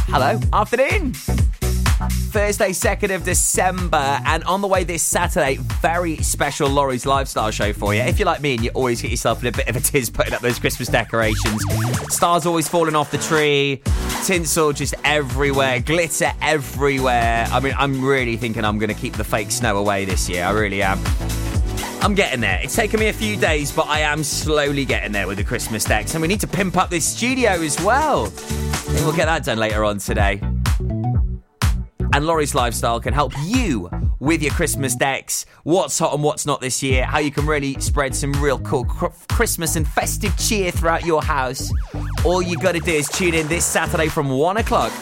Hello, 0.09 0.37
afternoon. 0.51 1.13
Thursday, 1.13 2.71
2nd 2.71 3.15
of 3.15 3.23
December, 3.23 4.19
and 4.25 4.43
on 4.43 4.59
the 4.59 4.67
way 4.67 4.83
this 4.83 5.01
Saturday, 5.01 5.55
very 5.79 6.17
special 6.17 6.67
Laurie's 6.67 7.05
Lifestyle 7.05 7.51
show 7.51 7.71
for 7.71 7.95
you. 7.95 8.01
If 8.01 8.19
you're 8.19 8.25
like 8.25 8.41
me 8.41 8.55
and 8.55 8.61
you 8.65 8.71
always 8.71 9.01
get 9.01 9.11
yourself 9.11 9.41
in 9.41 9.47
a 9.47 9.53
bit 9.53 9.69
of 9.69 9.77
a 9.77 9.79
tiz 9.79 10.09
putting 10.09 10.33
up 10.33 10.41
those 10.41 10.59
Christmas 10.59 10.89
decorations, 10.89 11.63
stars 12.09 12.45
always 12.45 12.67
falling 12.67 12.97
off 12.97 13.11
the 13.11 13.17
tree, 13.17 13.81
tinsel 14.25 14.73
just 14.73 14.93
everywhere, 15.05 15.79
glitter 15.79 16.33
everywhere. 16.41 17.47
I 17.49 17.61
mean, 17.61 17.75
I'm 17.77 18.03
really 18.03 18.35
thinking 18.35 18.65
I'm 18.65 18.77
going 18.77 18.93
to 18.93 18.99
keep 18.99 19.13
the 19.13 19.23
fake 19.23 19.51
snow 19.51 19.77
away 19.77 20.03
this 20.03 20.27
year. 20.27 20.43
I 20.43 20.51
really 20.51 20.83
am. 20.83 20.99
I'm 22.06 22.14
getting 22.14 22.40
there. 22.40 22.60
It's 22.61 22.76
taken 22.76 22.99
me 22.99 23.07
a 23.07 23.14
few 23.14 23.36
days, 23.36 23.72
but 23.72 23.88
I 23.88 24.02
am 24.02 24.23
slowly 24.23 24.86
getting 24.86 25.11
there 25.11 25.26
with 25.26 25.40
the 25.40 25.44
Christmas 25.44 25.84
decks. 25.84 26.14
And 26.14 26.22
we 26.22 26.27
need 26.27 26.40
to 26.41 26.48
pimp 26.48 26.77
up 26.77 26.91
this 26.91 27.03
studio 27.03 27.49
as 27.49 27.82
well. 27.82 28.32
We'll 28.90 29.15
get 29.15 29.26
that 29.26 29.44
done 29.44 29.57
later 29.57 29.84
on 29.84 29.98
today. 29.98 30.40
And 32.14 32.27
Laurie's 32.27 32.53
Lifestyle 32.53 32.99
can 32.99 33.11
help 33.11 33.34
you 33.44 33.90
with 34.19 34.44
your 34.44 34.52
Christmas 34.52 34.94
decks, 34.94 35.48
what's 35.64 35.98
hot 35.98 36.14
and 36.14 36.22
what's 36.22 36.45
not 36.45 36.61
this 36.61 36.84
year, 36.84 37.06
how 37.06 37.18
you 37.18 37.32
can 37.32 37.48
really 37.48 37.73
spread 37.80 38.14
some 38.14 38.34
real 38.34 38.60
cool 38.60 38.86
cr- 38.86 39.07
Christmas 39.30 39.76
and 39.76 39.88
festive 39.88 40.38
cheer 40.38 40.69
throughout 40.69 41.06
your 41.06 41.23
house. 41.23 41.72
All 42.23 42.40
you 42.40 42.56
got 42.57 42.73
to 42.73 42.80
do 42.82 42.91
is 42.91 43.10
tune 43.10 43.34
in 43.34 43.48
this 43.48 43.65
Saturday 43.65 44.10
from 44.10 44.30
1 44.30 44.57
o'clock 44.57 44.94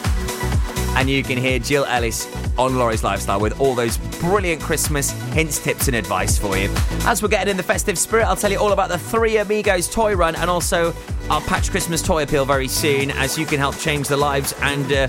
and 0.96 1.10
you 1.10 1.22
can 1.22 1.38
hear 1.38 1.58
Jill 1.58 1.84
Ellis 1.84 2.28
on 2.56 2.76
Laurie's 2.76 3.02
Lifestyle 3.02 3.40
with 3.40 3.60
all 3.60 3.74
those 3.74 3.98
brilliant 4.20 4.62
Christmas 4.62 5.10
hints, 5.32 5.62
tips, 5.62 5.88
and 5.88 5.96
advice 5.96 6.38
for 6.38 6.56
you. 6.56 6.68
As 7.02 7.22
we're 7.22 7.28
getting 7.28 7.50
in 7.50 7.56
the 7.56 7.62
festive 7.62 7.98
spirit, 7.98 8.26
I'll 8.26 8.36
tell 8.36 8.50
you 8.50 8.58
all 8.58 8.72
about 8.72 8.88
the 8.88 8.98
Three 8.98 9.38
Amigos 9.38 9.88
toy 9.88 10.14
run 10.14 10.36
and 10.36 10.48
also 10.48 10.94
our 11.30 11.40
Patch 11.42 11.70
Christmas 11.70 12.02
toy 12.02 12.22
appeal 12.22 12.44
very 12.44 12.68
soon, 12.68 13.10
as 13.10 13.38
you 13.38 13.46
can 13.46 13.58
help 13.58 13.76
change 13.78 14.08
the 14.08 14.16
lives 14.16 14.54
and 14.60 14.92
uh, 14.92 15.08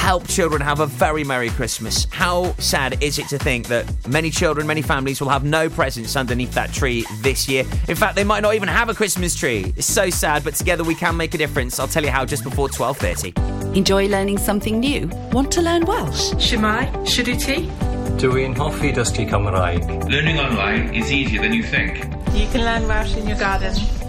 help 0.00 0.26
children 0.28 0.62
have 0.62 0.80
a 0.80 0.86
very 0.86 1.24
Merry 1.24 1.50
Christmas. 1.50 2.06
How 2.10 2.52
sad 2.54 3.02
is 3.02 3.18
it 3.18 3.28
to 3.28 3.38
think 3.38 3.66
that 3.68 3.84
many 4.08 4.30
children, 4.30 4.66
many 4.66 4.82
families 4.82 5.20
will 5.20 5.28
have 5.28 5.44
no 5.44 5.68
presents 5.68 6.16
underneath 6.16 6.52
that 6.52 6.72
tree 6.72 7.04
this 7.20 7.48
year? 7.48 7.64
In 7.88 7.96
fact, 7.96 8.16
they 8.16 8.24
might 8.24 8.40
not 8.40 8.54
even 8.54 8.68
have 8.68 8.88
a 8.88 8.94
Christmas 8.94 9.34
tree. 9.34 9.74
It's 9.76 9.86
so 9.86 10.08
sad, 10.08 10.44
but 10.44 10.54
together 10.54 10.84
we 10.84 10.94
can 10.94 11.16
make 11.16 11.34
a 11.34 11.38
difference. 11.38 11.78
I'll 11.78 11.88
tell 11.88 12.04
you 12.04 12.10
how 12.10 12.24
just 12.24 12.44
before 12.44 12.68
12:30. 12.68 13.59
Enjoy 13.74 14.08
learning 14.08 14.38
something 14.38 14.80
new? 14.80 15.08
Want 15.30 15.52
to 15.52 15.62
learn 15.62 15.84
Welsh? 15.84 16.32
Shwmae, 16.46 16.90
Shuduti. 17.06 17.70
Dwi'n 18.18 18.56
hoffi 18.58 18.90
dysgu 18.96 19.28
Cymraeg. 19.30 19.86
Learning 20.10 20.40
online 20.40 20.92
is 20.92 21.12
easier 21.12 21.40
than 21.40 21.52
you 21.52 21.62
think. 21.62 22.02
You 22.34 22.48
can 22.50 22.64
learn 22.64 22.88
Welsh 22.88 23.16
in 23.16 23.28
your 23.28 23.38
garden. 23.38 23.99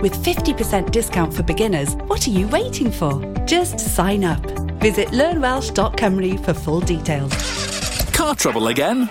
With 0.00 0.14
50% 0.22 0.90
discount 0.90 1.32
for 1.32 1.42
beginners, 1.42 1.94
what 2.06 2.26
are 2.26 2.30
you 2.30 2.46
waiting 2.48 2.90
for? 2.90 3.20
Just 3.46 3.80
sign 3.80 4.24
up. 4.24 4.44
Visit 4.80 5.08
learnwelsh.cymru 5.08 6.44
for 6.44 6.52
full 6.52 6.80
details. 6.80 7.32
Car 8.12 8.34
trouble 8.34 8.68
again? 8.68 9.10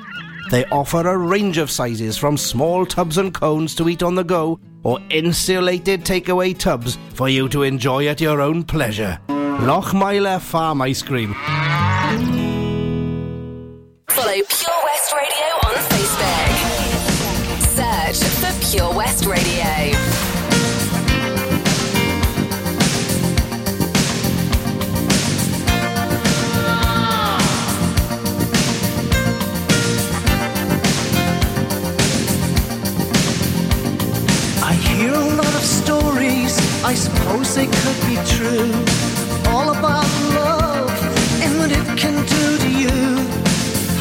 They 0.51 0.65
offer 0.65 1.07
a 1.07 1.17
range 1.17 1.57
of 1.57 1.71
sizes 1.71 2.17
from 2.17 2.35
small 2.35 2.85
tubs 2.85 3.17
and 3.17 3.33
cones 3.33 3.73
to 3.75 3.87
eat 3.87 4.03
on 4.03 4.15
the 4.15 4.23
go 4.23 4.59
or 4.83 4.99
insulated 5.09 6.03
takeaway 6.03 6.57
tubs 6.57 6.97
for 7.13 7.29
you 7.29 7.47
to 7.47 7.63
enjoy 7.63 8.07
at 8.07 8.19
your 8.19 8.41
own 8.41 8.65
pleasure. 8.65 9.17
Lochmeyler 9.29 10.41
Farm 10.41 10.81
Ice 10.81 11.01
Cream. 11.01 11.33
Follow 14.09 14.41
Pure 14.49 14.81
West 14.83 15.13
Radio 15.13 15.47
on 15.67 15.75
Facebook. 15.87 16.49
Search 17.77 18.19
for 18.41 18.51
Pure 18.69 18.93
West 18.93 19.25
Radio. 19.25 19.60
Hear 35.01 35.13
a 35.13 35.35
lot 35.41 35.55
of 35.55 35.63
stories, 35.63 36.53
I 36.83 36.93
suppose 36.93 37.55
they 37.55 37.65
could 37.65 37.99
be 38.09 38.17
true. 38.35 38.71
All 39.51 39.69
about 39.75 40.05
love 40.37 40.91
and 41.43 41.51
what 41.59 41.71
it 41.71 41.87
can 41.97 42.15
do 42.37 42.45
to 42.63 42.69
you. 42.83 42.99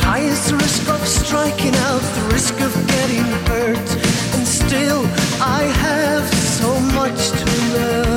High 0.05 0.25
is 0.33 0.41
the 0.51 0.57
risk 0.57 0.89
of 0.91 1.01
striking 1.07 1.75
out, 1.89 2.03
the 2.19 2.27
risk 2.35 2.55
of 2.61 2.73
getting 2.95 3.29
hurt. 3.49 3.89
And 4.35 4.47
still, 4.47 5.03
I 5.41 5.63
have 5.87 6.27
so 6.61 6.71
much 6.99 7.21
to 7.41 7.47
learn. 7.75 8.10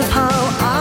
Of 0.00 0.10
how 0.10 0.28
I've 0.60 0.77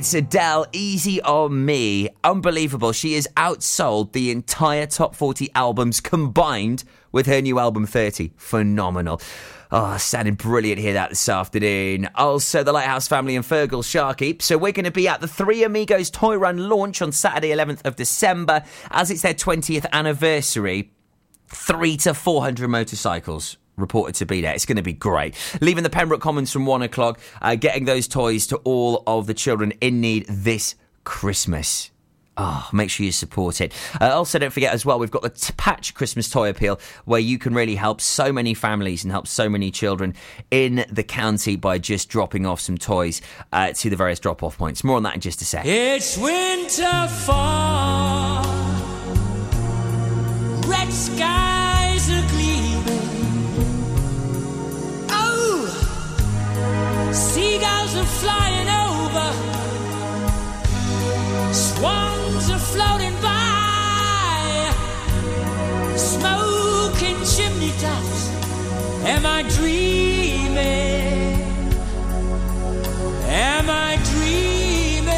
It's 0.00 0.14
Adele, 0.14 0.64
Easy 0.72 1.20
on 1.20 1.66
Me. 1.66 2.08
Unbelievable. 2.24 2.92
She 2.92 3.12
has 3.16 3.28
outsold 3.36 4.12
the 4.12 4.30
entire 4.30 4.86
top 4.86 5.14
40 5.14 5.50
albums 5.54 6.00
combined 6.00 6.84
with 7.12 7.26
her 7.26 7.42
new 7.42 7.58
album 7.58 7.84
30. 7.84 8.32
Phenomenal. 8.38 9.20
Oh, 9.70 9.98
sounding 9.98 10.36
brilliant 10.36 10.80
here 10.80 10.94
that 10.94 11.10
this 11.10 11.28
afternoon. 11.28 12.08
Also, 12.14 12.62
the 12.62 12.72
Lighthouse 12.72 13.08
family 13.08 13.36
and 13.36 13.44
Feargal 13.44 13.84
Sharkey. 13.84 14.38
So, 14.40 14.56
we're 14.56 14.72
going 14.72 14.86
to 14.86 14.90
be 14.90 15.06
at 15.06 15.20
the 15.20 15.28
Three 15.28 15.64
Amigos 15.64 16.08
Toy 16.08 16.36
Run 16.36 16.70
launch 16.70 17.02
on 17.02 17.12
Saturday, 17.12 17.50
11th 17.50 17.84
of 17.84 17.96
December, 17.96 18.62
as 18.90 19.10
it's 19.10 19.20
their 19.20 19.34
20th 19.34 19.84
anniversary. 19.92 20.92
Three 21.48 21.98
to 21.98 22.14
400 22.14 22.68
motorcycles 22.68 23.58
reported 23.76 24.14
to 24.16 24.26
be 24.26 24.40
there. 24.40 24.54
It's 24.54 24.66
going 24.66 24.76
to 24.76 24.82
be 24.82 24.92
great. 24.92 25.34
Leaving 25.60 25.82
the 25.82 25.90
Pembroke 25.90 26.20
Commons 26.20 26.52
from 26.52 26.66
one 26.66 26.82
o'clock, 26.82 27.20
uh, 27.42 27.54
getting 27.54 27.84
those 27.84 28.06
toys 28.08 28.46
to 28.48 28.56
all 28.58 29.02
of 29.06 29.26
the 29.26 29.34
children 29.34 29.72
in 29.80 30.00
need 30.00 30.26
this 30.28 30.74
Christmas. 31.04 31.90
Oh, 32.42 32.66
make 32.72 32.88
sure 32.88 33.04
you 33.04 33.12
support 33.12 33.60
it. 33.60 33.72
Uh, 34.00 34.14
also, 34.14 34.38
don't 34.38 34.52
forget 34.52 34.72
as 34.72 34.86
well, 34.86 34.98
we've 34.98 35.10
got 35.10 35.20
the 35.20 35.28
t- 35.28 35.52
Patch 35.58 35.92
Christmas 35.92 36.30
Toy 36.30 36.48
Appeal 36.48 36.80
where 37.04 37.20
you 37.20 37.38
can 37.38 37.52
really 37.52 37.74
help 37.74 38.00
so 38.00 38.32
many 38.32 38.54
families 38.54 39.04
and 39.04 39.12
help 39.12 39.26
so 39.26 39.48
many 39.48 39.70
children 39.70 40.14
in 40.50 40.86
the 40.90 41.02
county 41.02 41.56
by 41.56 41.76
just 41.76 42.08
dropping 42.08 42.46
off 42.46 42.60
some 42.60 42.78
toys 42.78 43.20
uh, 43.52 43.72
to 43.74 43.90
the 43.90 43.96
various 43.96 44.20
drop 44.20 44.42
off 44.42 44.56
points. 44.56 44.82
More 44.82 44.96
on 44.96 45.02
that 45.02 45.16
in 45.16 45.20
just 45.20 45.42
a 45.42 45.44
sec. 45.44 45.66
It's 45.66 46.16
winter 46.16 47.08
fall. 47.08 48.42
Red 50.66 50.90
skies 50.90 51.59
seagulls 57.14 57.96
are 57.96 58.10
flying 58.22 58.68
over. 58.68 59.28
Swans 61.52 62.50
are 62.50 62.64
floating 62.72 63.14
by. 63.20 64.72
Smoking 65.96 67.18
chimney 67.24 67.72
tops. 67.80 68.30
Am 69.04 69.26
I 69.26 69.42
dreaming? 69.56 71.40
Am 73.26 73.68
I 73.68 73.96
dreaming? 74.12 75.10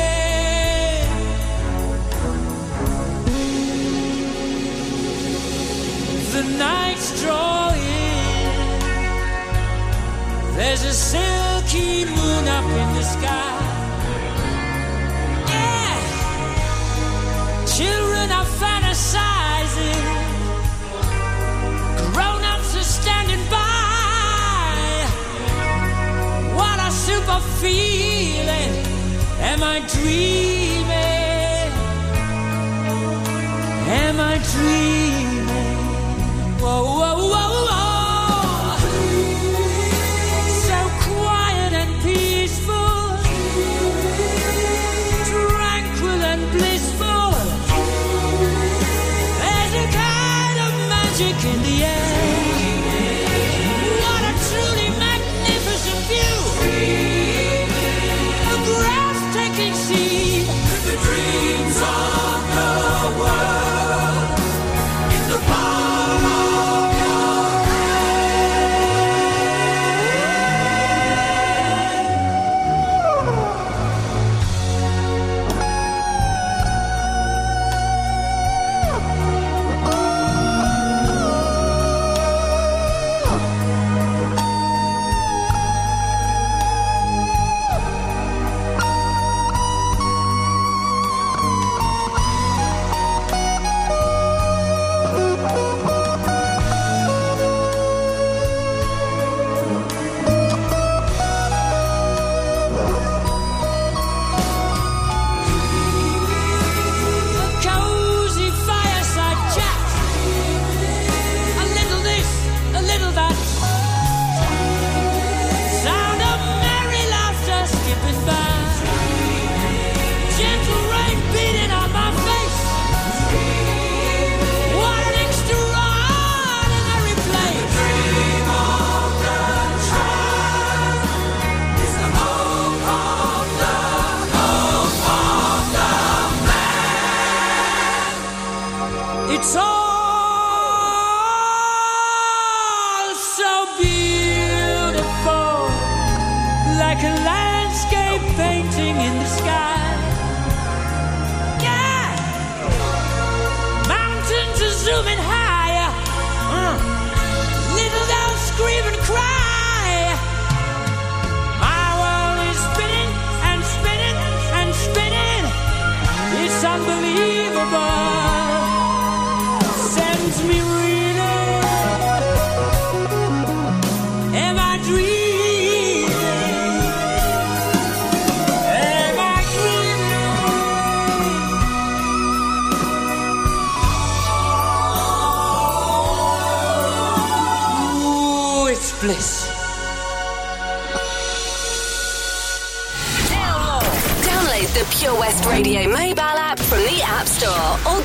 The 6.32 6.42
night's 6.58 7.22
drawing. 7.22 7.91
There's 10.54 10.84
a 10.84 10.92
silky 10.92 12.04
moon 12.04 12.46
up 12.46 12.64
in 12.64 12.88
the 12.96 13.02
sky. 13.02 13.58
Yeah. 15.48 15.96
Children 17.76 18.30
are 18.38 18.48
fantasizing. 18.62 20.04
Grown 22.12 22.42
ups 22.52 22.76
are 22.76 22.88
standing 23.00 23.42
by. 23.48 24.76
What 26.58 26.78
a 26.88 26.90
super 26.90 27.40
feeling. 27.60 28.72
Am 29.40 29.62
I 29.62 29.80
dreaming? 29.94 30.92
Am 34.04 34.16
I 34.20 34.34
dreaming? 34.52 35.78
Whoa, 36.60 36.82
whoa, 36.98 37.14
whoa, 37.32 37.41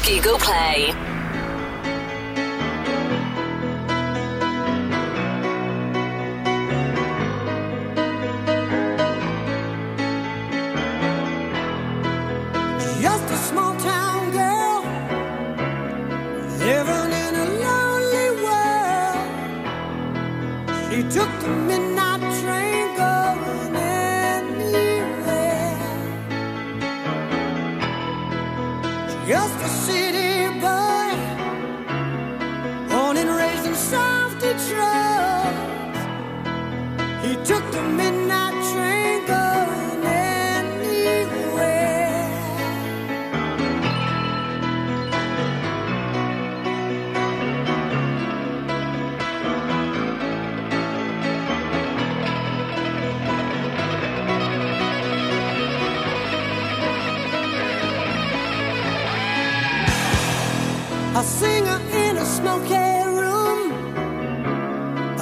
Google 0.07 0.39
Play. 0.39 1.06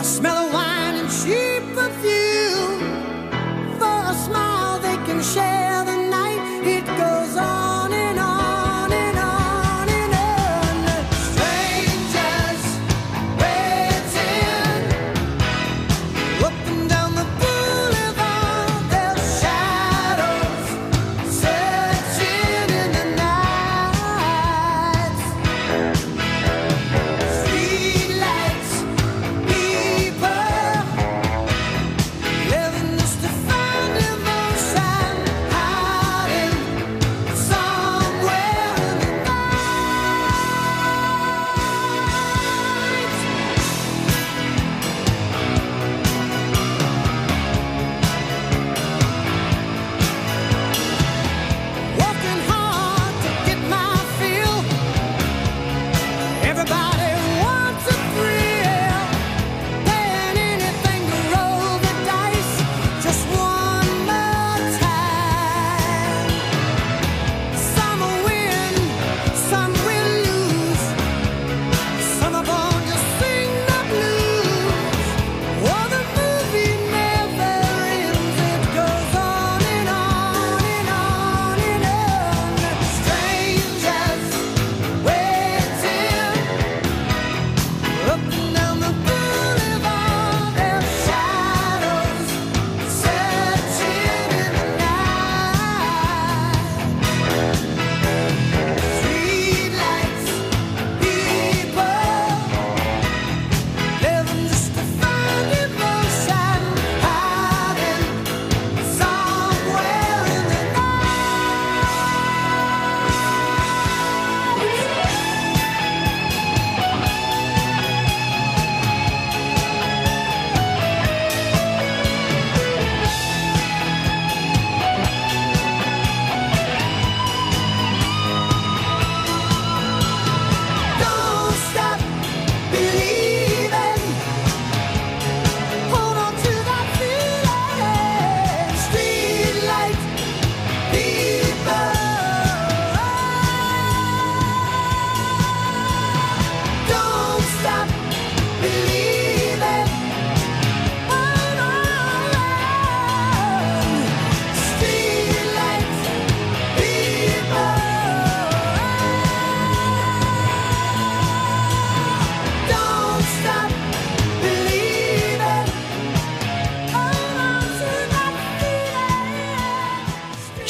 The 0.06 0.65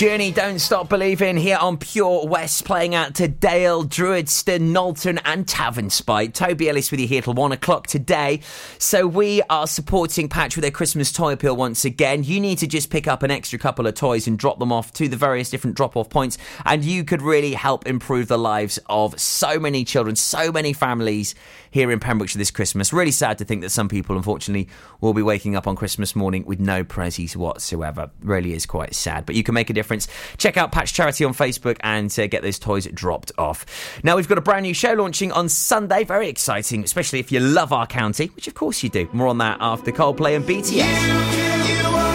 Journey 0.06 0.32
Don't 0.32 0.60
Stop 0.60 0.88
Believing 0.90 1.36
here 1.36 1.58
on 1.60 1.78
Pure 1.78 2.28
West, 2.28 2.64
playing 2.64 2.94
out 2.94 3.16
to 3.16 3.28
Dale, 3.28 3.84
Druidston, 3.84 4.72
Nolton, 4.72 5.20
and 5.26 5.48
Tavernspite. 5.48 6.32
Toby 6.32 6.70
Ellis 6.70 6.92
with 6.92 7.00
you 7.00 7.08
here 7.08 7.24
till 7.24 7.34
one 7.34 7.52
o'clock 7.52 7.88
today. 7.88 8.42
So, 8.78 9.08
we 9.08 9.42
are 9.50 9.66
supporting 9.66 10.30
Patch 10.30 10.56
with 10.56 10.62
their 10.62 10.70
Christmas 10.70 11.12
toy 11.12 11.34
appeal 11.34 11.56
once 11.56 11.86
again. 11.86 12.24
You 12.24 12.40
need 12.40 12.60
to 12.60 12.68
just 12.68 12.92
pick 12.92 13.08
up 13.08 13.24
an 13.24 13.32
extra 13.32 13.58
couple 13.58 13.88
of 13.88 13.96
toys 13.96 14.28
and 14.28 14.38
drop 14.38 14.60
them 14.60 14.72
off 14.72 14.94
to 14.94 15.08
the 15.08 15.18
various 15.18 15.50
different 15.50 15.76
drop 15.76 15.98
off 15.98 16.12
points, 16.12 16.38
and 16.66 16.86
you 16.86 17.04
could 17.04 17.24
really 17.24 17.54
help 17.54 17.88
improve 17.88 18.28
the 18.28 18.38
lives 18.38 18.78
of 18.86 19.20
so 19.20 19.58
many 19.58 19.84
children, 19.84 20.16
so 20.16 20.52
many 20.52 20.72
families 20.72 21.34
here 21.72 21.90
in 21.90 22.00
Pembrokeshire 22.00 22.38
this 22.38 22.52
Christmas. 22.52 22.94
Really 22.94 23.10
sad 23.10 23.40
to 23.40 23.44
think 23.44 23.64
that 23.64 23.72
some 23.72 23.90
people, 23.90 24.16
unfortunately, 24.16 24.70
will 25.02 25.16
be 25.16 25.24
waking 25.24 25.56
up 25.56 25.66
on 25.66 25.76
Christmas 25.76 26.16
morning 26.16 26.46
with 26.46 26.60
no 26.60 26.84
prezzies 26.84 27.36
whatsoever. 27.36 28.12
Really 28.22 28.54
is 28.54 28.68
quite 28.68 28.94
sad, 28.94 29.26
but 29.26 29.34
you 29.34 29.42
can 29.42 29.56
make 29.56 29.72
a 29.72 29.74
difference. 29.74 29.95
Check 30.38 30.58
out 30.58 30.72
Patch 30.72 30.94
Charity 30.94 31.26
on 31.26 31.34
Facebook 31.34 31.78
and 31.82 32.18
uh, 32.18 32.28
get 32.28 32.42
those 32.42 32.60
toys 32.60 32.88
dropped 32.88 33.32
off. 33.38 33.66
Now, 34.04 34.16
we've 34.16 34.28
got 34.28 34.38
a 34.38 34.42
brand 34.42 34.64
new 34.64 34.74
show 34.74 34.94
launching 34.94 35.32
on 35.32 35.50
Sunday. 35.50 36.04
Very 36.04 36.30
exciting, 36.30 36.84
especially 36.84 37.20
if 37.20 37.32
you 37.32 37.40
love 37.40 37.74
our 37.74 37.88
county, 37.88 38.28
which 38.36 38.48
of 38.48 38.54
course 38.54 38.84
you 38.84 38.90
do. 38.90 39.08
More 39.14 39.28
on 39.28 39.38
that 39.40 39.58
after 39.62 39.92
Coldplay 39.92 40.36
and 40.36 40.46
BTS. 40.46 41.46
In 41.70 42.15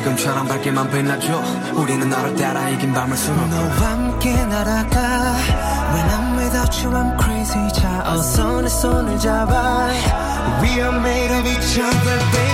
지금처럼 0.00 0.48
밝게만 0.48 0.90
빛나줘 0.90 1.42
우리는 1.74 2.08
너를 2.08 2.34
따라 2.34 2.68
이긴 2.70 2.92
밤을 2.92 3.16
수놓고 3.16 3.46
너와 3.48 3.70
함께 3.70 4.44
날아가 4.46 5.36
When 5.92 6.08
I'm 6.08 6.38
without 6.38 6.86
you 6.86 6.96
I'm 6.96 7.22
crazy 7.22 7.68
자 7.72 8.02
어서 8.06 8.62
내 8.62 8.68
손을 8.68 9.18
잡아 9.18 9.88
We 10.62 10.70
are 10.80 10.96
made 10.96 11.34
of 11.34 11.46
each 11.46 11.80
other 11.80 12.18
baby 12.32 12.49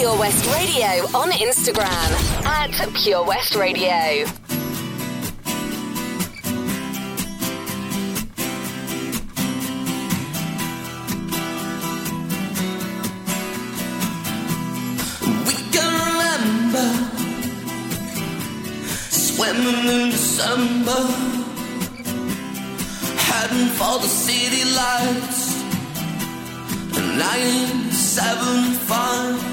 Pure 0.00 0.18
West 0.18 0.44
Radio 0.56 1.04
on 1.14 1.30
Instagram 1.30 2.10
at 2.46 2.70
Pure 2.94 3.22
West 3.26 3.54
Radio. 3.54 4.24
We 15.44 15.54
can 15.70 15.92
remember 16.08 16.88
swimming 19.10 19.84
in 19.84 20.08
December, 20.08 21.02
heading 23.18 23.68
for 23.76 23.98
the 23.98 24.08
city 24.08 24.64
lights. 24.64 25.50
1975, 27.20 29.44
we 29.44 29.49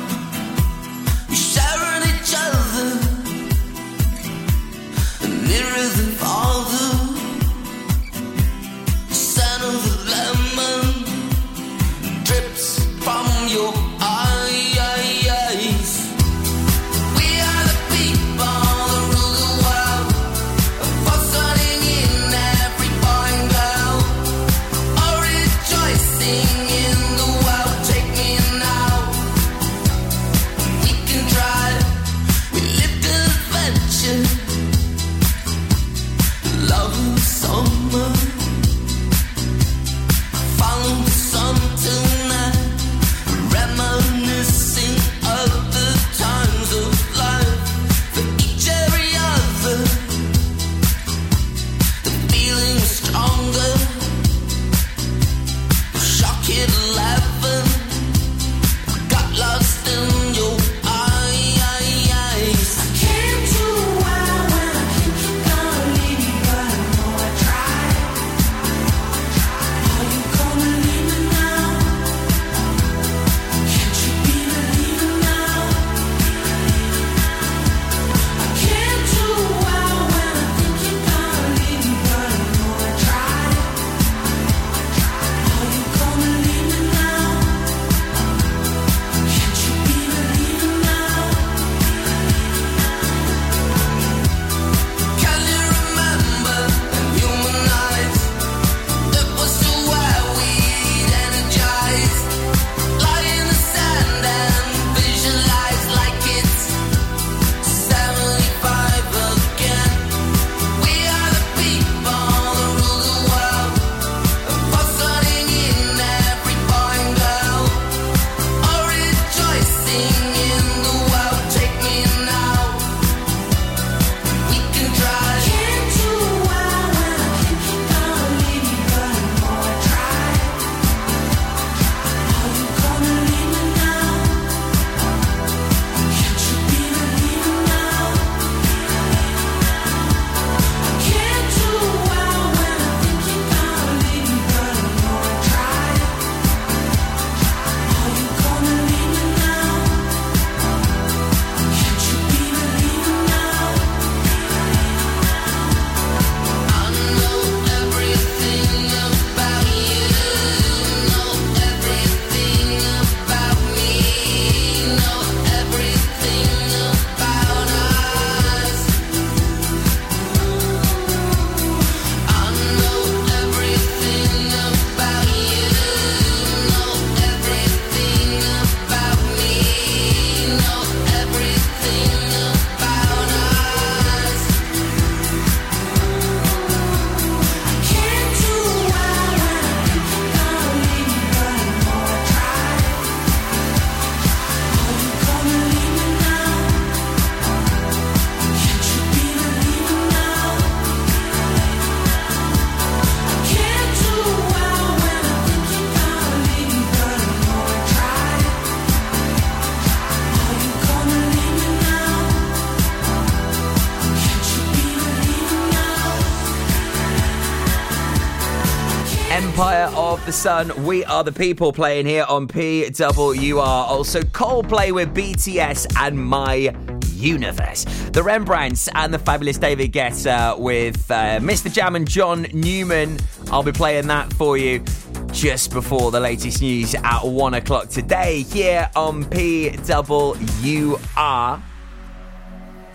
the 220.28 220.34
Sun. 220.34 220.84
We 220.84 221.06
are 221.06 221.24
the 221.24 221.32
people 221.32 221.72
playing 221.72 222.06
here 222.06 222.26
on 222.28 222.50
PWR. 222.50 223.58
Also, 223.62 224.20
Coldplay 224.20 224.92
with 224.92 225.16
BTS 225.16 225.96
and 225.98 226.20
My 226.20 226.76
Universe. 227.14 227.86
The 228.12 228.22
Rembrandts 228.22 228.90
and 228.94 229.14
the 229.14 229.20
fabulous 229.20 229.58
David 229.58 229.94
Guetta 229.94 230.60
with 230.60 231.10
uh, 231.10 231.40
MistaJam 231.40 231.96
and 231.96 232.06
John 232.06 232.46
Newman. 232.52 233.18
I'll 233.52 233.64
be 233.64 233.72
playing 233.72 234.08
that 234.08 234.34
for 234.34 234.58
you 234.58 234.84
just 235.32 235.72
before 235.72 236.12
the 236.12 236.20
latest 236.20 236.62
news 236.62 236.94
at 236.94 237.24
one 237.24 237.54
o'clock 237.54 237.88
today 237.88 238.42
here 238.42 238.90
on 238.98 239.24
PWR. 239.24 240.42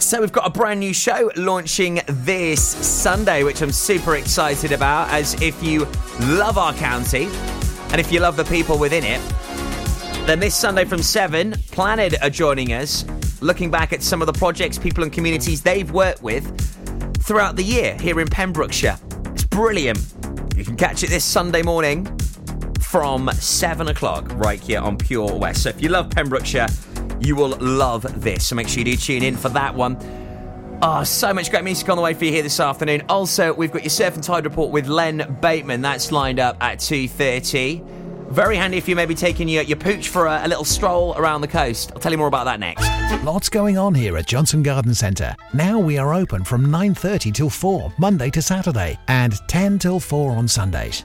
So 0.02 0.20
we've 0.20 0.32
got 0.32 0.46
a 0.46 0.50
brand 0.50 0.80
new 0.80 0.92
show 0.92 1.30
launching 1.36 2.02
this 2.06 2.62
Sunday, 2.62 3.44
which 3.44 3.62
I'm 3.62 3.72
super 3.72 4.16
excited 4.16 4.72
about. 4.72 5.08
As 5.10 5.40
if 5.40 5.62
you 5.62 5.86
love 6.22 6.58
our 6.58 6.72
county 6.74 7.28
and 7.92 8.00
if 8.00 8.10
you 8.10 8.20
love 8.20 8.36
the 8.36 8.44
people 8.44 8.78
within 8.78 9.04
it, 9.04 9.20
then 10.26 10.40
this 10.40 10.54
Sunday 10.54 10.84
from 10.84 11.02
7, 11.02 11.52
PLANED 11.72 12.16
are 12.22 12.30
joining 12.30 12.72
us, 12.72 13.04
looking 13.42 13.70
back 13.70 13.92
at 13.92 14.02
some 14.02 14.22
of 14.22 14.26
the 14.26 14.32
projects, 14.32 14.78
people 14.78 15.02
and 15.02 15.12
communities 15.12 15.62
they've 15.62 15.90
worked 15.90 16.22
with 16.22 16.44
throughout 17.22 17.56
the 17.56 17.62
year 17.62 17.98
here 17.98 18.20
in 18.20 18.28
Pembrokeshire. 18.28 18.98
It's 19.34 19.44
brilliant. 19.44 19.98
You 20.56 20.64
can 20.64 20.76
catch 20.76 21.02
it 21.02 21.10
this 21.10 21.24
Sunday 21.24 21.62
morning 21.62 22.06
from 22.80 23.30
7 23.32 23.88
o'clock 23.88 24.30
right 24.36 24.60
here 24.60 24.80
on 24.80 24.96
Pure 24.96 25.38
West. 25.38 25.64
So 25.64 25.70
if 25.70 25.82
you 25.82 25.88
love 25.88 26.08
Pembrokeshire, 26.10 26.68
you 27.20 27.36
will 27.36 27.56
love 27.58 28.22
this. 28.22 28.46
So 28.46 28.54
make 28.54 28.68
sure 28.68 28.78
you 28.78 28.84
do 28.84 28.96
tune 28.96 29.22
in 29.22 29.36
for 29.36 29.48
that 29.50 29.74
one. 29.74 29.96
Oh, 30.84 31.04
so 31.04 31.32
much 31.32 31.48
great 31.52 31.62
music 31.62 31.88
on 31.90 31.96
the 31.96 32.02
way 32.02 32.12
for 32.12 32.24
you 32.24 32.32
here 32.32 32.42
this 32.42 32.58
afternoon. 32.58 33.02
Also, 33.08 33.52
we've 33.52 33.70
got 33.70 33.84
your 33.84 33.90
Surf 33.90 34.16
and 34.16 34.24
Tide 34.24 34.44
report 34.44 34.72
with 34.72 34.88
Len 34.88 35.38
Bateman. 35.40 35.80
That's 35.80 36.10
lined 36.10 36.40
up 36.40 36.56
at 36.60 36.78
2.30. 36.78 38.30
Very 38.30 38.56
handy 38.56 38.78
if 38.78 38.88
you 38.88 38.96
may 38.96 39.06
be 39.06 39.14
taking 39.14 39.48
your, 39.48 39.62
your 39.62 39.76
pooch 39.76 40.08
for 40.08 40.26
a, 40.26 40.44
a 40.44 40.48
little 40.48 40.64
stroll 40.64 41.14
around 41.16 41.42
the 41.42 41.46
coast. 41.46 41.92
I'll 41.92 42.00
tell 42.00 42.10
you 42.10 42.18
more 42.18 42.26
about 42.26 42.46
that 42.46 42.58
next. 42.58 42.82
Lots 43.22 43.48
going 43.48 43.78
on 43.78 43.94
here 43.94 44.16
at 44.16 44.26
Johnston 44.26 44.64
Garden 44.64 44.92
Centre. 44.92 45.36
Now 45.54 45.78
we 45.78 45.98
are 45.98 46.14
open 46.14 46.42
from 46.42 46.66
9:30 46.66 47.32
till 47.32 47.50
4 47.50 47.92
Monday 47.98 48.30
to 48.30 48.42
Saturday 48.42 48.98
and 49.06 49.34
10 49.46 49.78
till 49.78 50.00
4 50.00 50.32
on 50.32 50.48
Sundays. 50.48 51.04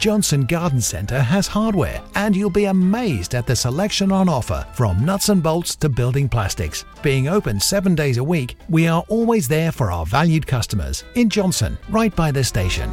Johnston 0.00 0.46
Garden 0.46 0.80
Centre 0.80 1.20
has 1.20 1.46
hardware, 1.46 2.02
and 2.14 2.34
you'll 2.34 2.48
be 2.48 2.64
amazed 2.64 3.34
at 3.34 3.46
the 3.46 3.54
selection 3.54 4.10
on 4.10 4.30
offer 4.30 4.66
from 4.72 5.04
nuts 5.04 5.28
and 5.28 5.42
bolts 5.42 5.76
to 5.76 5.90
building 5.90 6.26
plastics. 6.26 6.86
Being 7.02 7.28
open 7.28 7.60
seven 7.60 7.94
days 7.94 8.16
a 8.16 8.24
week, 8.24 8.56
we 8.70 8.88
are 8.88 9.04
always 9.08 9.46
there 9.46 9.70
for 9.70 9.92
our 9.92 10.06
valued 10.06 10.46
customers 10.46 11.04
in 11.16 11.28
Johnston, 11.28 11.76
right 11.90 12.16
by 12.16 12.32
the 12.32 12.42
station. 12.42 12.90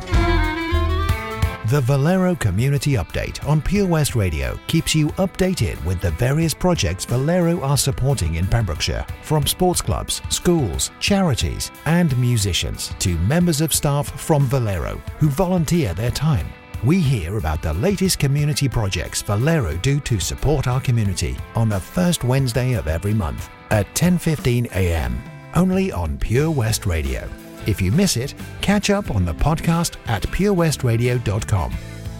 The 1.69 1.81
Valero 1.85 2.35
Community 2.35 2.93
Update 2.93 3.45
on 3.47 3.61
Pure 3.61 3.87
West 3.87 4.13
Radio 4.13 4.59
keeps 4.67 4.93
you 4.93 5.07
updated 5.11 5.81
with 5.85 6.01
the 6.01 6.11
various 6.11 6.53
projects 6.53 7.05
Valero 7.05 7.61
are 7.61 7.77
supporting 7.77 8.35
in 8.35 8.47
Pembrokeshire, 8.47 9.05
from 9.23 9.47
sports 9.47 9.81
clubs, 9.81 10.21
schools, 10.27 10.91
charities, 10.99 11.71
and 11.85 12.17
musicians 12.17 12.93
to 12.99 13.17
members 13.19 13.61
of 13.61 13.73
staff 13.73 14.09
from 14.19 14.45
Valero 14.47 15.01
who 15.19 15.29
volunteer 15.29 15.93
their 15.93 16.11
time. 16.11 16.47
We 16.83 16.99
hear 16.99 17.37
about 17.37 17.61
the 17.61 17.73
latest 17.73 18.19
community 18.19 18.69
projects 18.69 19.21
Valero 19.21 19.75
do 19.77 19.99
to 20.01 20.19
support 20.19 20.67
our 20.67 20.79
community 20.79 21.35
on 21.55 21.69
the 21.69 21.79
first 21.79 22.23
Wednesday 22.23 22.73
of 22.73 22.87
every 22.87 23.13
month 23.13 23.49
at 23.71 23.87
10:15 23.95 24.67
a.m. 24.71 25.21
only 25.55 25.91
on 25.91 26.17
Pure 26.17 26.51
West 26.51 26.85
Radio. 26.85 27.27
If 27.65 27.81
you 27.81 27.91
miss 27.91 28.15
it, 28.15 28.33
catch 28.61 28.89
up 28.89 29.11
on 29.11 29.25
the 29.25 29.33
podcast 29.33 29.95
at 30.07 30.21
purewestradio.com. 30.23 31.73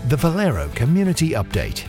The 0.10 0.18
Valero 0.18 0.68
Community 0.70 1.30
Update. 1.32 1.86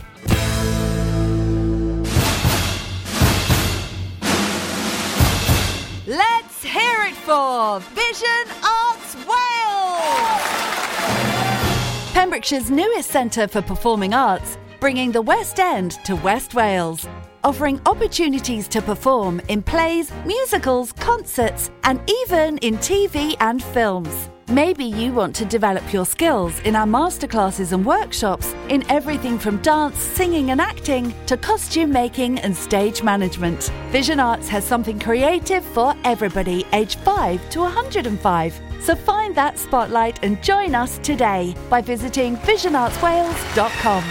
Let's 6.07 6.63
hear 6.63 7.01
it 7.07 7.15
for 7.15 7.79
Vision 7.93 8.45
Arts 8.63 9.15
Wales! 9.15 10.58
Pembrokeshire's 12.19 12.69
newest 12.69 13.11
centre 13.11 13.47
for 13.47 13.61
performing 13.61 14.13
arts, 14.13 14.57
bringing 14.81 15.09
the 15.09 15.21
West 15.21 15.57
End 15.57 15.91
to 16.03 16.17
West 16.17 16.53
Wales, 16.53 17.07
offering 17.45 17.79
opportunities 17.85 18.67
to 18.67 18.81
perform 18.81 19.39
in 19.47 19.63
plays, 19.63 20.11
musicals, 20.25 20.91
concerts, 20.91 21.71
and 21.85 21.97
even 22.25 22.57
in 22.57 22.75
TV 22.79 23.37
and 23.39 23.63
films. 23.63 24.29
Maybe 24.49 24.83
you 24.83 25.13
want 25.13 25.33
to 25.37 25.45
develop 25.45 25.93
your 25.93 26.05
skills 26.05 26.59
in 26.65 26.75
our 26.75 26.85
masterclasses 26.85 27.71
and 27.71 27.85
workshops 27.85 28.53
in 28.67 28.83
everything 28.91 29.39
from 29.39 29.61
dance, 29.61 29.97
singing, 29.97 30.51
and 30.51 30.59
acting 30.59 31.13
to 31.27 31.37
costume 31.37 31.89
making 31.89 32.39
and 32.39 32.53
stage 32.53 33.01
management. 33.01 33.71
Vision 33.91 34.19
Arts 34.19 34.49
has 34.49 34.65
something 34.65 34.99
creative 34.99 35.63
for 35.63 35.95
everybody, 36.03 36.65
aged 36.73 36.99
5 36.99 37.49
to 37.51 37.61
105. 37.61 38.68
So 38.79 38.95
find 38.95 39.35
that 39.35 39.59
spotlight 39.59 40.23
and 40.23 40.41
join 40.41 40.75
us 40.75 40.97
today 40.99 41.55
by 41.69 41.81
visiting 41.81 42.37
visionartswales.com. 42.37 44.03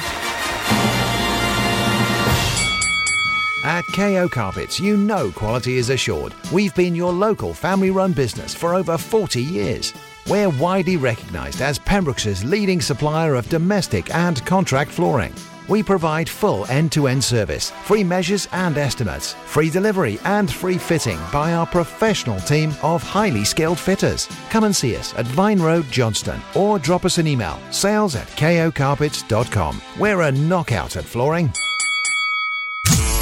At 3.65 3.85
KO 3.93 4.29
Carpets, 4.29 4.79
you 4.79 4.97
know 4.97 5.33
quality 5.33 5.79
is 5.79 5.91
assured. 5.91 6.33
We've 6.53 6.75
been 6.75 6.95
your 6.95 7.13
local 7.13 7.53
family 7.53 7.91
run 7.91 8.13
business 8.13 8.55
for 8.55 8.75
over 8.75 8.97
40 8.97 9.43
years. 9.43 9.93
We're 10.29 10.49
widely 10.49 10.97
recognised 10.97 11.61
as 11.61 11.79
Pembrokeshire's 11.79 12.45
leading 12.45 12.81
supplier 12.81 13.35
of 13.35 13.49
domestic 13.49 14.15
and 14.15 14.45
contract 14.47 14.91
flooring. 14.91 15.35
We 15.69 15.83
provide 15.83 16.29
full 16.29 16.67
end 16.67 16.93
to 16.93 17.07
end 17.09 17.23
service, 17.23 17.71
free 17.85 18.03
measures 18.03 18.49
and 18.53 18.79
estimates, 18.79 19.35
free 19.45 19.71
delivery 19.71 20.19
and 20.25 20.51
free 20.51 20.79
fitting 20.79 21.19
by 21.33 21.53
our 21.53 21.67
professional 21.67 22.41
team 22.41 22.73
of 22.83 23.03
highly 23.03 23.45
skilled 23.45 23.79
fitters. 23.79 24.29
Come 24.51 24.65
and 24.65 24.75
see 24.75 24.97
us 24.97 25.15
at 25.15 25.27
Vine 25.27 25.61
Road, 25.61 25.85
Johnston, 25.91 26.41
or 26.55 26.79
drop 26.79 27.05
us 27.05 27.19
an 27.19 27.27
email 27.27 27.59
sales 27.71 28.17
at 28.17 28.27
kocarpets.com. 28.29 29.83
We're 29.99 30.23
a 30.23 30.33
knockout 30.33 30.97
at 30.97 31.05
flooring. 31.05 31.53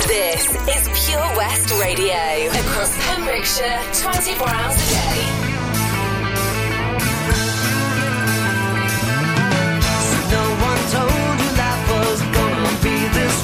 This 0.06 0.48
is 0.48 1.06
Pure 1.06 1.36
West 1.36 1.70
Radio. 1.80 2.14
Across 2.14 2.96
Pembrokeshire, 3.06 3.80
24 4.12 4.48
hours 4.48 4.74
a 4.76 4.90
day. 4.94 5.56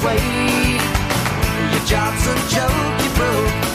Your 0.03 1.85
job's 1.85 2.27
a 2.27 2.35
joke, 2.49 3.03
you 3.03 3.09
broke. 3.15 3.72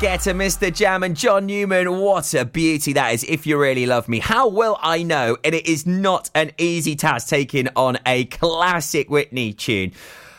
David 0.00 0.20
Guetta, 0.20 0.34
MistaJam, 0.34 1.04
and 1.04 1.16
John 1.16 1.46
Newman. 1.46 1.98
What 1.98 2.32
a 2.34 2.44
beauty 2.44 2.92
that 2.92 3.14
is. 3.14 3.24
If 3.24 3.46
you 3.46 3.58
really 3.58 3.86
love 3.86 4.08
me, 4.08 4.20
how 4.20 4.46
will 4.48 4.78
I 4.80 5.02
know? 5.02 5.36
And 5.42 5.54
it 5.54 5.66
is 5.66 5.86
not 5.86 6.30
an 6.34 6.52
easy 6.58 6.94
task 6.94 7.28
taking 7.28 7.68
on 7.74 7.98
a 8.06 8.26
classic 8.26 9.10
Whitney 9.10 9.52
tune. 9.52 9.92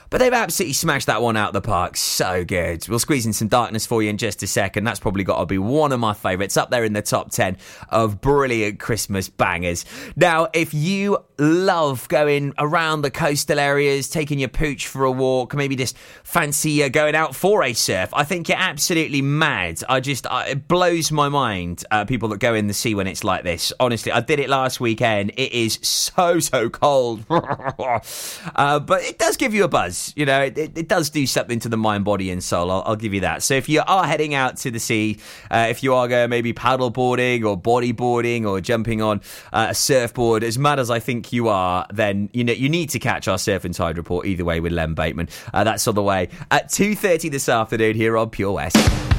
But 0.10 0.18
they've 0.18 0.34
absolutely 0.34 0.74
smashed 0.74 1.06
that 1.08 1.22
one 1.22 1.38
out 1.38 1.50
of 1.50 1.54
the 1.54 1.62
park. 1.62 1.96
So 1.96 2.44
good. 2.44 2.88
We'll 2.88 3.00
squeeze 3.00 3.26
in 3.26 3.34
some 3.34 3.48
darkness 3.48 3.86
for 3.86 4.02
you 4.02 4.10
in 4.10 4.18
just 4.18 4.42
a 4.42 4.48
second. 4.48 4.84
That's 4.84 5.00
probably 5.00 5.24
got 5.24 5.40
to 5.40 5.46
be 5.46 5.60
one 5.60 5.92
of 5.92 6.00
my 6.00 6.14
favourites 6.14 6.58
up 6.58 6.72
there 6.72 6.84
in 6.84 6.94
the 6.94 7.02
top 7.02 7.32
10 7.32 7.58
of 7.90 8.20
brilliant 8.20 8.80
Christmas 8.80 9.30
bangers. 9.30 9.86
Now, 10.16 10.48
if 10.54 10.74
you 10.74 11.20
love 11.38 12.08
going 12.08 12.54
around 12.58 13.04
the 13.04 13.12
coastal 13.12 13.60
areas, 13.60 14.10
taking 14.10 14.40
your 14.40 14.50
pooch 14.50 14.88
for 14.88 15.04
a 15.04 15.12
walk, 15.12 15.54
maybe 15.54 15.76
just 15.76 15.98
fancy 16.24 16.84
uh, 16.84 16.90
going 16.90 17.14
out 17.14 17.36
for 17.36 17.64
a 17.64 17.74
surf, 17.74 18.10
I 18.14 18.24
think 18.24 18.50
you're 18.50 18.58
absolutely 18.58 19.22
mad. 19.22 19.84
I 19.88 20.00
just, 20.00 20.26
I, 20.26 20.48
it 20.50 20.68
blows 20.68 21.12
my 21.12 21.30
mind, 21.30 21.86
uh, 21.92 22.06
people 22.06 22.30
that 22.30 22.40
go 22.40 22.56
in 22.56 22.66
the 22.66 22.74
sea 22.74 22.96
when 22.96 23.06
it's 23.06 23.24
like 23.24 23.44
this. 23.44 23.72
Honestly, 23.80 24.12
I 24.12 24.22
did 24.22 24.40
it 24.40 24.50
last 24.50 24.80
weekend. 24.80 25.32
It 25.38 25.54
is 25.54 25.78
so, 25.84 26.40
so 26.40 26.70
cold. 26.70 27.26
uh, 27.30 28.80
but 28.80 29.04
it 29.04 29.20
does 29.20 29.38
give 29.38 29.54
you 29.54 29.64
a 29.64 29.68
buzz. 29.68 29.99
You 30.16 30.26
know, 30.26 30.42
it, 30.42 30.58
it, 30.58 30.88
does 30.88 31.10
do 31.10 31.26
something 31.28 31.60
to 31.60 31.70
the 31.70 31.78
mind, 31.78 32.06
body, 32.06 32.30
and 32.32 32.44
soul. 32.44 32.72
I'll, 32.72 32.84
I'll 32.86 32.96
give 32.96 33.14
you 33.14 33.22
that. 33.22 33.44
So 33.44 33.54
if 33.54 33.70
you 33.70 33.82
are 33.86 34.06
heading 34.06 34.34
out 34.34 34.58
to 34.58 34.72
the 34.72 34.80
sea, 34.80 35.18
uh, 35.52 35.68
if 35.70 35.84
you 35.84 35.94
are 35.94 36.08
going 36.08 36.30
maybe 36.30 36.54
paddle 36.54 36.90
boarding 36.90 37.44
or 37.44 37.60
bodyboarding 37.60 38.46
or 38.46 38.62
jumping 38.62 39.02
on 39.02 39.22
uh, 39.54 39.68
a 39.70 39.76
surfboard, 39.76 40.44
as 40.44 40.58
mad 40.58 40.80
as 40.80 40.90
I 40.90 41.00
think 41.00 41.32
you 41.32 41.48
are, 41.48 41.86
then 41.92 42.30
you 42.34 42.44
know 42.44 42.54
you 42.54 42.70
need 42.70 42.90
to 42.92 43.00
catch 43.00 43.28
our 43.28 43.38
surf 43.38 43.66
and 43.66 43.74
tide 43.74 43.98
report 43.98 44.26
either 44.26 44.46
way 44.46 44.60
with 44.60 44.72
Len 44.72 44.94
Bateman. 44.94 45.30
Uh, 45.54 45.64
that's 45.64 45.88
on 45.88 45.96
the 45.96 46.04
way 46.04 46.30
at 46.52 46.70
two 46.70 46.96
thirty 46.96 47.30
this 47.30 47.50
afternoon 47.50 47.96
here 47.96 48.18
on 48.18 48.30
Pure 48.30 48.54
West. 48.54 49.19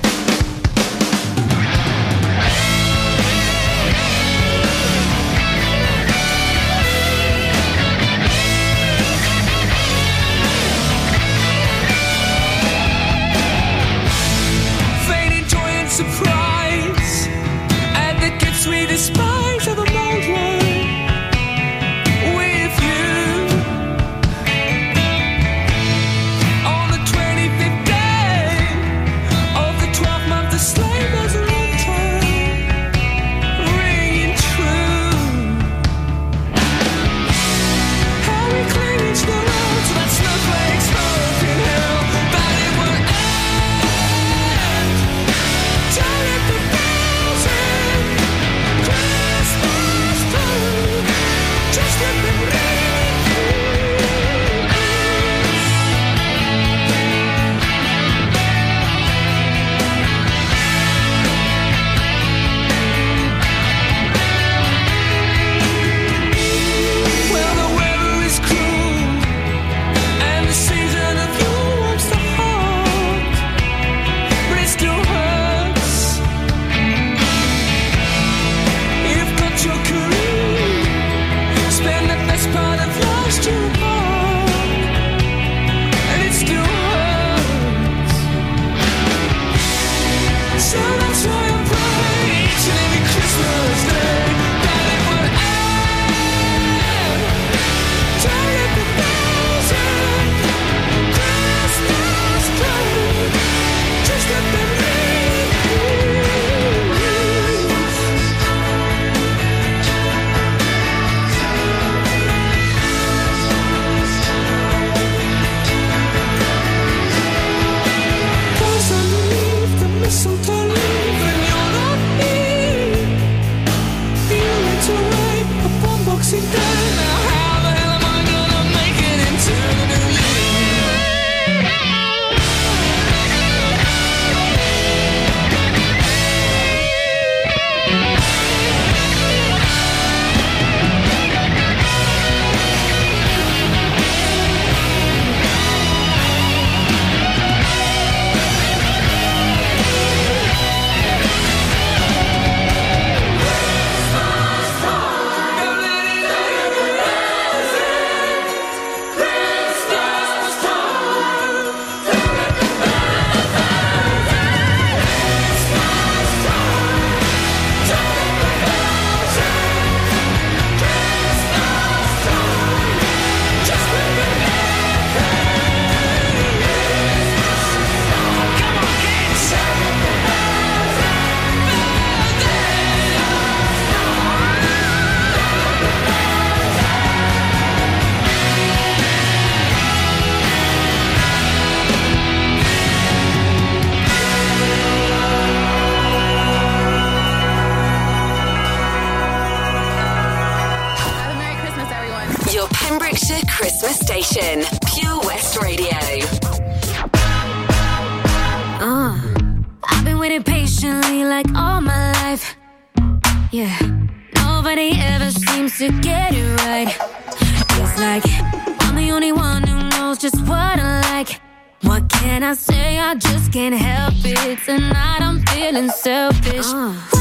Feeling 225.71 225.91
selfish. 225.91 226.67
What 227.13 227.20